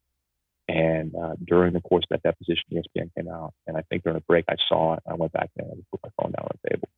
[0.68, 4.16] And uh, during the course of that deposition, ESPN came out, and I think during
[4.16, 5.02] a break, I saw it.
[5.08, 6.88] I went back there and put my phone down on the table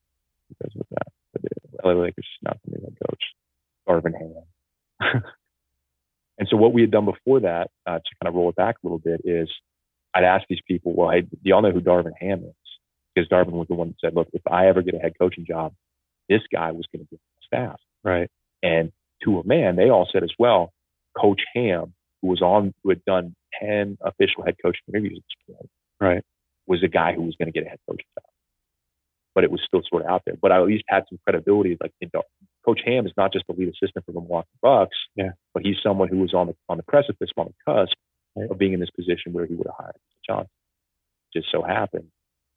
[0.48, 1.06] because of that.
[1.34, 3.24] But the LA Lakers is not the new head coach,
[3.86, 5.22] Darvin Ham.
[6.38, 8.76] and so what we had done before that, uh, to kind of roll it back
[8.76, 9.50] a little bit, is
[10.14, 12.54] I'd ask these people, well, hey, do y'all know who Darvin Ham is?
[13.14, 15.44] Because Darvin was the one that said, look, if I ever get a head coaching
[15.46, 15.74] job,
[16.28, 17.80] this guy was going to get my staff.
[18.04, 18.30] Right.
[18.62, 18.92] And
[19.24, 20.72] to a man, they all said as well,
[21.16, 25.56] Coach Ham who was on, who had done 10 official head coaching interviews at this
[25.56, 25.70] point,
[26.00, 26.24] right,
[26.66, 28.30] was a guy who was going to get a head coaching job.
[29.34, 30.34] But it was still sort of out there.
[30.40, 31.76] But I at least had some credibility.
[31.80, 32.22] Like know,
[32.68, 35.30] Coach Ham is not just the lead assistant for the Milwaukee Bucks, yeah.
[35.54, 37.96] but he's someone who was on the on the precipice, on the cusp
[38.36, 38.50] right.
[38.50, 39.96] of being in this position where he would have hired
[40.26, 40.50] Johnson.
[41.34, 42.10] Just so happened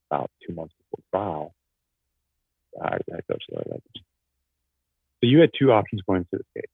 [0.09, 1.53] about two months before trial,
[2.81, 3.81] I hired the head coach of the Lakers.
[3.95, 6.69] So you had two options going into the case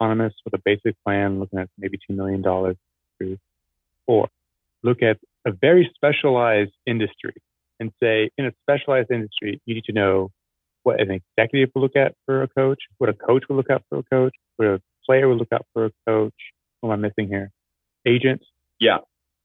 [0.00, 2.44] autonomous with a basic plan, looking at maybe $2 million.
[4.06, 4.28] Or
[4.82, 7.34] look at a very specialized industry
[7.80, 10.30] and say, in a specialized industry, you need to know
[10.88, 13.82] what an executive would look at for a coach, what a coach would look at
[13.90, 16.32] for a coach, what a player would look at for a coach.
[16.80, 17.50] What am I missing here?
[18.06, 18.46] Agents.
[18.80, 18.98] Yeah.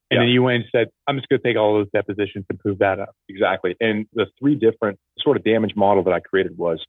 [0.10, 0.20] And yeah.
[0.20, 2.80] then you went and said, I'm just going to take all those depositions and prove
[2.80, 3.14] that up.
[3.28, 3.76] Exactly.
[3.82, 6.86] And the three different sort of damage model that I created was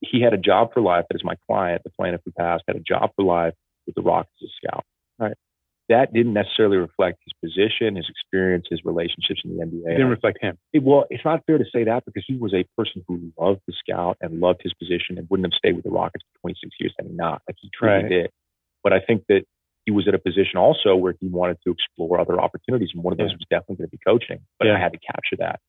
[0.00, 1.06] he had a job for life.
[1.08, 3.54] That is my client, the plaintiff who passed, had a job for life
[3.86, 4.84] with the Rockets as a scout.
[5.18, 5.36] Right.
[5.88, 9.86] That didn't necessarily reflect his position, his experience, his relationships in the NBA.
[9.86, 10.58] It didn't reflect him.
[10.72, 13.60] It, well, it's not fair to say that because he was a person who loved
[13.66, 16.76] the scout and loved his position and wouldn't have stayed with the Rockets for 26
[16.78, 17.40] years had he not.
[17.48, 18.08] Like he truly right.
[18.08, 18.30] did.
[18.84, 19.44] But I think that
[19.86, 22.90] he was at a position also where he wanted to explore other opportunities.
[22.92, 23.36] And one of those yeah.
[23.36, 24.76] was definitely going to be coaching, but yeah.
[24.76, 25.60] I had to capture that.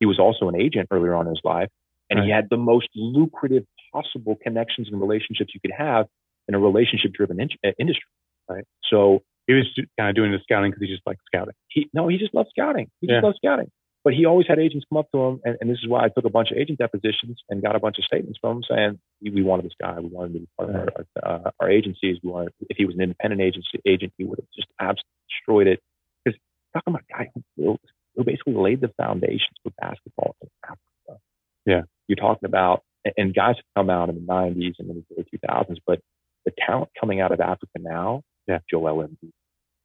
[0.00, 1.68] He was also an agent earlier on in his life
[2.10, 2.26] and right.
[2.26, 6.06] he had the most lucrative possible connections and relationships you could have
[6.48, 8.10] in a relationship driven in- uh, industry.
[8.48, 8.64] Right.
[8.90, 11.54] So he was kind of doing the scouting because he just liked scouting.
[11.68, 12.88] He, no, he just loved scouting.
[13.00, 13.26] He just yeah.
[13.26, 13.70] loved scouting.
[14.02, 16.08] But he always had agents come up to him, and, and, this is why I
[16.08, 18.98] took a bunch of agent depositions and got a bunch of statements from him saying
[19.20, 22.16] we wanted this guy, we wanted him to be part of our, uh, our agencies.
[22.22, 25.66] We wanted if he was an independent agency agent, he would have just absolutely destroyed
[25.66, 25.80] it.
[26.24, 26.40] Because
[26.72, 27.80] talking about a guy who built,
[28.16, 31.20] who basically laid the foundations for basketball in Africa.
[31.66, 32.82] Yeah, you're talking about,
[33.18, 36.00] and guys have come out in the 90s and in the early 2000s, but
[36.46, 39.32] the talent coming out of Africa now, yeah, Joel Embiid,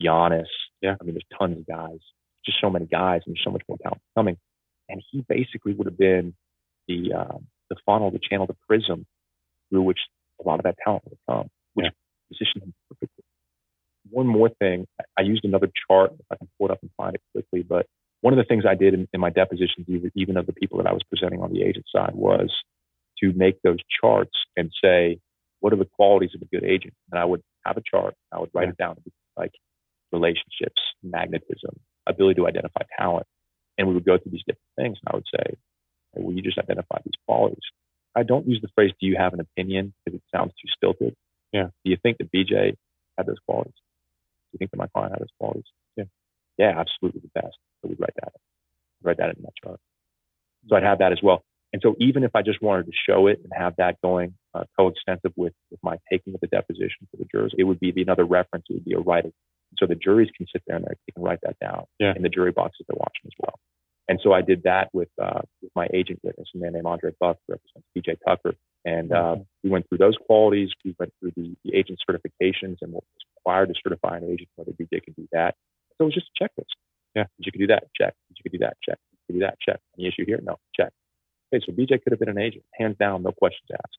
[0.01, 0.45] Giannis,
[0.81, 1.99] yeah, I mean, there's tons of guys,
[2.45, 4.37] just so many guys, and there's so much more talent coming.
[4.89, 6.35] And he basically would have been
[6.87, 7.37] the uh,
[7.69, 9.05] the funnel, the channel, the prism
[9.69, 9.99] through which
[10.43, 11.91] a lot of that talent would have come, which yeah.
[12.29, 13.23] positioned him perfectly.
[14.11, 14.85] One more thing,
[15.17, 17.87] I used another chart, if I can pull it up and find it quickly, but
[18.21, 20.77] one of the things I did in, in my depositions, even, even of the people
[20.77, 22.53] that I was presenting on the agent side, was
[23.21, 25.19] to make those charts and say,
[25.59, 26.93] what are the qualities of a good agent?
[27.11, 28.13] And I would have a chart.
[28.31, 29.14] I would write it down, like relationships,
[31.15, 31.73] magnetism,
[32.07, 33.25] ability to identify talent.
[33.77, 34.97] And we would go through these different things.
[35.01, 35.55] And I would say,
[36.15, 37.63] well, you just identify these qualities.
[38.15, 41.15] I don't use the phrase "Do you have an opinion?" because it sounds too stilted.
[41.51, 41.67] Yeah.
[41.83, 42.75] Do you think that BJ
[43.17, 43.73] had those qualities?
[43.75, 45.65] Do you think that my client had those qualities?
[45.97, 46.05] Yeah.
[46.57, 47.57] Yeah, absolutely the best.
[47.81, 48.33] So we'd write that.
[49.03, 49.79] Write that in that chart.
[50.67, 51.43] So I'd have that as well.
[51.73, 54.63] And so even if I just wanted to show it and have that going uh,
[54.79, 58.23] coextensive with, with my taking of the deposition for the jurors, it would be another
[58.23, 58.65] reference.
[58.69, 59.33] It would be a writing.
[59.77, 62.04] So the juries can sit there and they can write that down Yeah.
[62.15, 63.59] In the jury box boxes they're watching as well.
[64.07, 67.11] And so I did that with, uh, with my agent witness, a man named Andre
[67.19, 68.55] Buck, who represents PJ Tucker.
[68.85, 70.69] And uh, we went through those qualities.
[70.83, 74.49] We went through the, the agent certifications and what was required to certify an agent,
[74.55, 75.55] whether BJ could do that.
[75.97, 76.75] So it was just a checklist.
[77.15, 77.23] Yeah.
[77.37, 78.13] Did You could do that, check.
[78.29, 78.99] Did You could do that, check.
[79.11, 79.79] You could do that, check.
[79.97, 80.39] Any issue here?
[80.43, 80.91] No, check.
[81.53, 83.97] Okay, so BJ could have been an agent, hands down, no questions asked.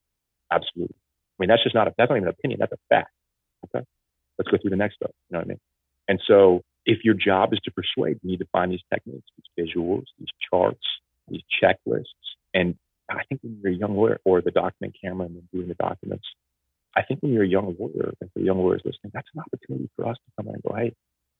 [0.52, 0.94] Absolutely.
[0.94, 2.60] I mean, that's just not a, that's not even an opinion.
[2.60, 3.10] That's a fact.
[3.64, 3.84] Okay.
[4.38, 5.10] Let's go through the next stuff.
[5.30, 5.60] You know what I mean?
[6.08, 9.66] And so if your job is to persuade, you need to find these techniques, these
[9.66, 10.84] visuals, these charts,
[11.28, 12.04] these checklists.
[12.54, 12.76] And
[13.10, 15.74] I think when you're a young lawyer or the document camera and then doing the
[15.74, 16.24] documents,
[16.96, 19.42] I think when you're a young lawyer and for the young lawyers listening, that's an
[19.42, 20.94] opportunity for us to come in and go, hey,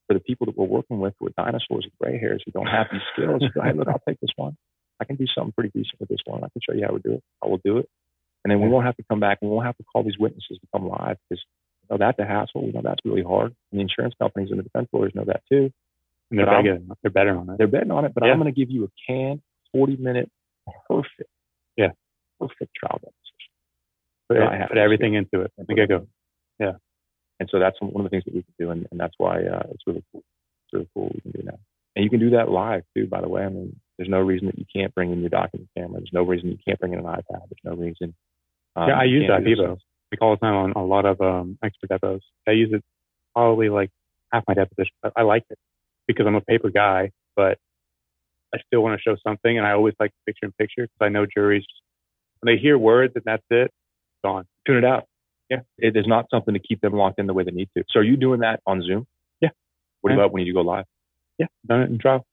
[0.07, 2.67] for the people that we're working with who are dinosaurs with gray hairs who don't
[2.67, 4.55] have these skills, go, hey, look, I'll take this one.
[4.99, 6.43] I can do something pretty decent with this one.
[6.43, 7.23] I can show you how to do it.
[7.43, 7.89] I will do it.
[8.43, 10.17] And then we won't have to come back and we won't have to call these
[10.17, 11.43] witnesses to come live because
[11.89, 12.65] know that's a hassle.
[12.65, 13.55] We know that's really hard.
[13.71, 15.71] And the insurance companies and the defense lawyers know that too.
[16.31, 16.45] And they're,
[16.87, 17.57] But they're better on it.
[17.57, 18.31] They're betting on it, but Yeah.
[18.31, 20.29] I'm going to give you a canned 40 minute
[20.87, 21.29] perfect,
[21.77, 21.91] Yeah.
[22.39, 23.51] perfect trial deposition.
[24.27, 25.51] Put, Yeah, I have put everything into it.
[25.57, 26.07] The get go.
[26.59, 26.73] Yeah.
[27.39, 29.43] And so that's one of the things that we can do, and, and that's why
[29.43, 30.23] uh, it's really cool.
[30.65, 31.59] It's really cool we can do now.
[31.95, 33.43] And you can do that live too, by the way.
[33.43, 35.99] I mean, there's no reason that you can't bring in your document camera.
[35.99, 37.23] There's no reason you can't bring in an iPad.
[37.49, 38.13] There's no reason.
[38.75, 39.77] um, Yeah, I use that Vivo.
[40.11, 42.21] Like all the time on a lot of um, expert depos.
[42.47, 42.83] I use it
[43.33, 43.91] probably like
[44.31, 44.93] half my deposition.
[45.01, 45.59] but I like it
[46.07, 47.57] because I'm a paper guy, but
[48.53, 51.09] I still want to show something, and I always like picture in picture because I
[51.09, 51.65] know juries
[52.39, 53.71] when they hear words and that's it,
[54.23, 54.45] gone.
[54.65, 55.05] Tune it out.
[55.49, 57.83] Yeah, it is not something to keep them locked in the way they need to.
[57.89, 59.07] So are you doing that on Zoom?
[59.39, 59.49] Yeah.
[60.01, 60.85] What about when you go live?
[61.37, 62.25] Yeah, done it in trial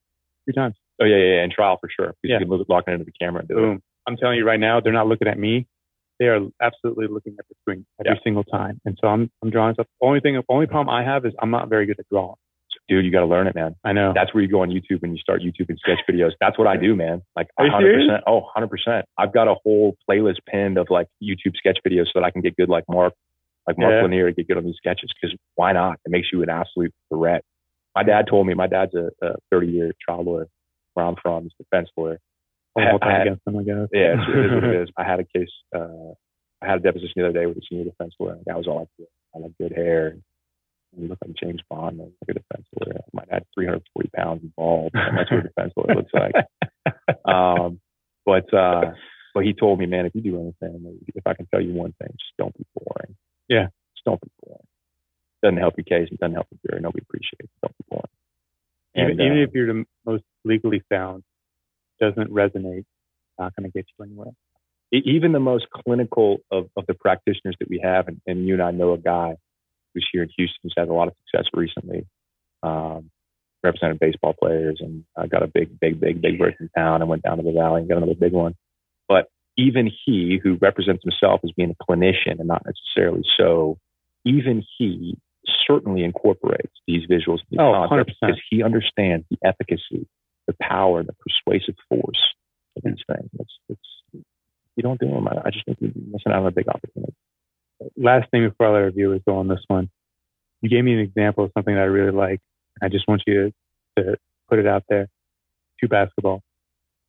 [0.45, 0.75] three times.
[1.01, 1.43] Oh yeah, yeah, yeah.
[1.43, 2.13] In trial for sure.
[2.23, 2.39] Yeah.
[2.39, 3.61] You can look, lock it into the camera do it.
[3.61, 3.83] Boom.
[4.07, 5.67] I'm telling you right now, they're not looking at me.
[6.19, 8.23] They are absolutely looking at the screen every Yeah.
[8.23, 8.79] single time.
[8.85, 9.87] And so I'm I'm drawing stuff.
[10.01, 12.35] Only thing, the only problem I have is I'm not very good at drawing.
[12.87, 13.75] Dude, you got to learn it, man.
[13.83, 14.11] I know.
[14.13, 16.33] That's where you go on YouTube and you start YouTube and sketch videos.
[16.39, 17.23] That's what I do, man.
[17.35, 17.79] Like Are 100%.
[17.79, 18.21] serious?
[18.27, 19.01] Oh, 100%.
[19.17, 22.41] I've got a whole playlist pinned of like YouTube sketch videos so that I can
[22.41, 23.13] get good like Mark,
[23.67, 24.03] like Mark Yeah.
[24.03, 25.09] Lanier, get good on these sketches.
[25.19, 25.99] Cause why not?
[26.05, 27.43] It makes you an absolute threat.
[27.95, 30.47] My dad told me, my dad's a, a 30 year trial lawyer
[30.93, 31.43] where I'm from.
[31.43, 32.19] He's a defense lawyer.
[32.77, 33.87] Hold I- that against them, I guess.
[33.93, 34.89] Yeah, it's, it is what it is.
[34.97, 36.13] I had a case, uh,
[36.61, 38.37] I had a deposition the other day with a senior defense lawyer.
[38.45, 40.15] That was all like, I had good hair.
[40.97, 43.01] He looked like James Bond, like a defense lawyer.
[43.13, 44.95] My dad, 340 pounds involved.
[44.95, 46.35] That's what a defense lawyer looks like.
[47.25, 47.79] Um,
[48.25, 48.91] but, uh,
[49.33, 51.93] but he told me, man, if you do anything, if I can tell you one
[51.99, 53.15] thing, just don't be boring.
[53.47, 53.65] Yeah.
[53.95, 54.65] Just don't be boring.
[55.43, 56.09] Doesn't help your case.
[56.11, 56.81] It doesn't help the jury.
[56.81, 57.49] Nobody appreciates it.
[57.61, 58.03] Don't be boring.
[58.95, 61.23] Even, And, even uh, if you're the most legally sound,
[61.99, 62.85] doesn't resonate,
[63.39, 64.31] not going to get you anywhere.
[64.91, 68.63] even the most clinical of, of the practitioners that we have, and, and you and
[68.63, 69.35] I know a guy
[69.93, 72.05] who's here in Houston who's had a lot of success recently,
[72.63, 73.09] um,
[73.63, 77.09] represented baseball players and uh, got a big, big, big, big break in town and
[77.09, 78.55] went down to the valley and got another big one.
[79.07, 79.27] But
[79.57, 83.77] even he, who represents himself as being a clinician and not necessarily so,
[84.25, 85.17] even he
[85.67, 88.27] certainly incorporates these visuals these Oh, concepts 100%.
[88.27, 90.07] because he understands the efficacy,
[90.47, 92.21] the power, the persuasive force
[92.77, 93.29] of these things.
[93.39, 94.23] It's, it's
[94.75, 97.13] you don't do them, I, I just think you're missing out on a big opportunity.
[97.97, 99.89] Last thing before I let our viewers go on this one,
[100.61, 102.39] you gave me an example of something that I really like.
[102.81, 103.53] I just want you
[103.97, 104.17] to, to
[104.49, 105.07] put it out there.
[105.81, 106.41] To basketball.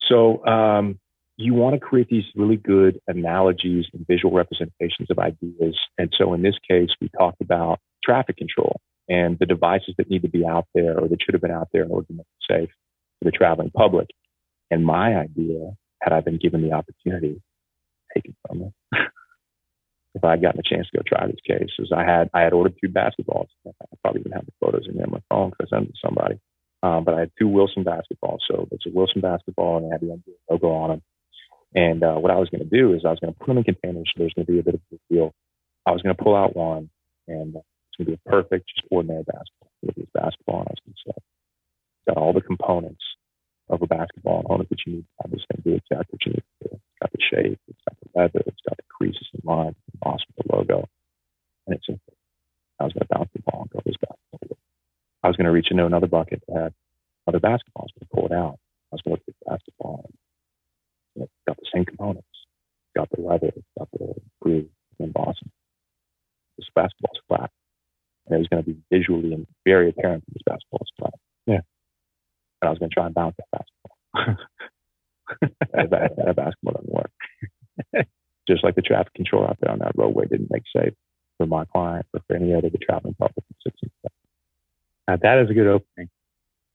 [0.09, 0.99] So um,
[1.37, 5.79] you want to create these really good analogies and visual representations of ideas.
[5.99, 10.23] And so in this case, we talked about traffic control and the devices that need
[10.23, 12.27] to be out there or that should have been out there in order to make
[12.27, 12.71] it safe
[13.19, 14.09] for the traveling public.
[14.71, 17.41] And my idea, had I been given the opportunity,
[18.15, 18.73] taken from me,
[20.15, 22.41] if I had gotten a chance to go try this case, is I had I
[22.43, 23.49] had ordered two basketballs.
[23.67, 23.71] I
[24.03, 26.07] probably even have the photos in there on my phone because I sent them to
[26.07, 26.41] somebody.
[26.83, 28.39] Um, but I had two Wilson basketballs.
[28.49, 31.03] So it's a Wilson basketball and they had the NBA logo on them.
[31.75, 33.59] And uh, what I was going to do is I was going to put them
[33.59, 34.11] in containers.
[34.15, 35.35] So there's going to be a bit of a deal.
[35.85, 36.91] I was going to pull out one
[37.29, 39.71] and uh, it's going to be a perfect, just ordinary basketball.
[39.89, 41.19] At this basketball and I was going to say,
[42.07, 43.03] got all the components
[43.69, 46.27] of a basketball all of that you need to have this thing do exactly what
[46.27, 46.75] you need to do.
[46.75, 50.35] It's got the shape, it's got the leather, it's got the creases lines, it's awesome
[50.37, 50.89] the logo.
[51.67, 52.15] And it's simple.
[52.79, 54.59] I was going to bounce the ball and go this basketball.
[55.23, 56.75] I was going to reach into another bucket that had
[57.27, 58.59] other basketballs, but pull it out.
[58.93, 60.05] I was going to look at the basketball
[61.15, 62.29] and it's got the same components.
[62.31, 64.67] It's got the weather stuff to improve
[65.01, 65.51] in Boston.
[66.59, 67.51] This basketball's flat.
[68.27, 71.15] And it was going to be visually and very apparent that this basketball is flat.
[71.47, 71.61] Yeah.
[72.67, 73.65] And I was going to try and bounce that
[74.17, 74.47] basketball.
[75.73, 77.11] that, that, that basketball doesn't work.
[78.49, 80.95] Just like the traffic control out there on that roadway didn't make safe
[81.39, 83.45] for my client or for any other the traveling public.
[85.09, 86.09] Now that is a good opening.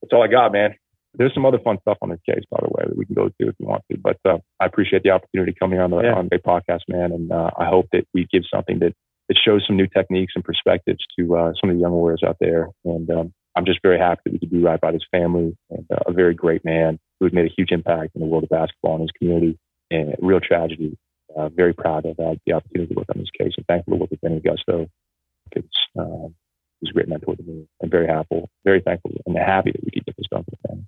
[0.01, 0.75] That's all I got, man.
[1.13, 3.27] There's some other fun stuff on this case, by the way, that we can go
[3.27, 3.97] to if you want to.
[3.97, 6.13] But uh, I appreciate the opportunity coming here on the yeah.
[6.13, 7.11] on the podcast, man.
[7.11, 8.93] And uh, I hope that we give something that
[9.27, 12.37] that shows some new techniques and perspectives to uh, some of the young warriors out
[12.39, 12.69] there.
[12.85, 15.85] And um, I'm just very happy that we could do right by his family and
[15.91, 18.49] uh, a very great man who has made a huge impact in the world of
[18.49, 19.59] basketball and his community.
[19.91, 20.97] And real tragedy.
[21.37, 23.99] Uh, very proud of uh, the opportunity to work on this case and thankful to
[23.99, 24.87] work with Benny Agosto.
[25.51, 26.33] It's, um,
[26.79, 29.91] he's a great mentor to me and very happy, very thankful and happy that we
[29.91, 30.85] could get this done for the family.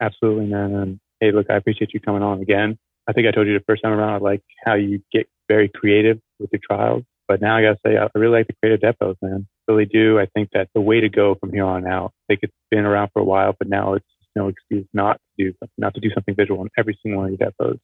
[0.00, 0.72] Absolutely, man.
[0.72, 2.78] And hey, look, I appreciate you coming on again.
[3.08, 5.68] I think I told you the first time around, I like how you get very
[5.68, 7.02] creative with your trials.
[7.26, 9.46] But now I gotta say, I really like the creative depos, man.
[9.66, 10.18] Really do.
[10.18, 12.12] I think that's the way to go from here on out.
[12.14, 14.04] I think it's been around for a while, but now it's
[14.36, 17.38] no excuse not to do not to do something visual in every single one of
[17.38, 17.78] your depos.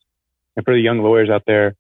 [0.57, 1.75] And for the young lawyers out there,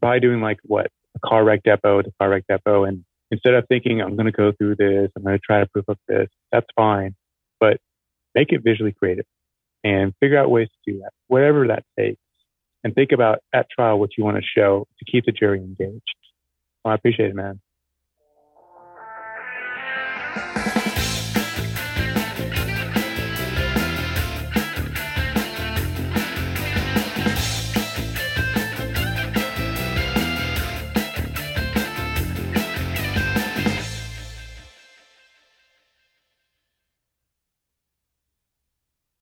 [0.00, 3.64] by doing like what a car wreck depo to car wreck depo, and instead of
[3.68, 6.28] thinking I'm going to go through this, I'm going to try to proof up this,
[6.50, 7.14] that's fine,
[7.58, 7.78] but
[8.34, 9.24] make it visually creative
[9.84, 12.20] and figure out ways to do that, whatever that takes,
[12.84, 16.02] and think about at trial what you want to show to keep the jury engaged.
[16.84, 17.60] Well, I appreciate it, man.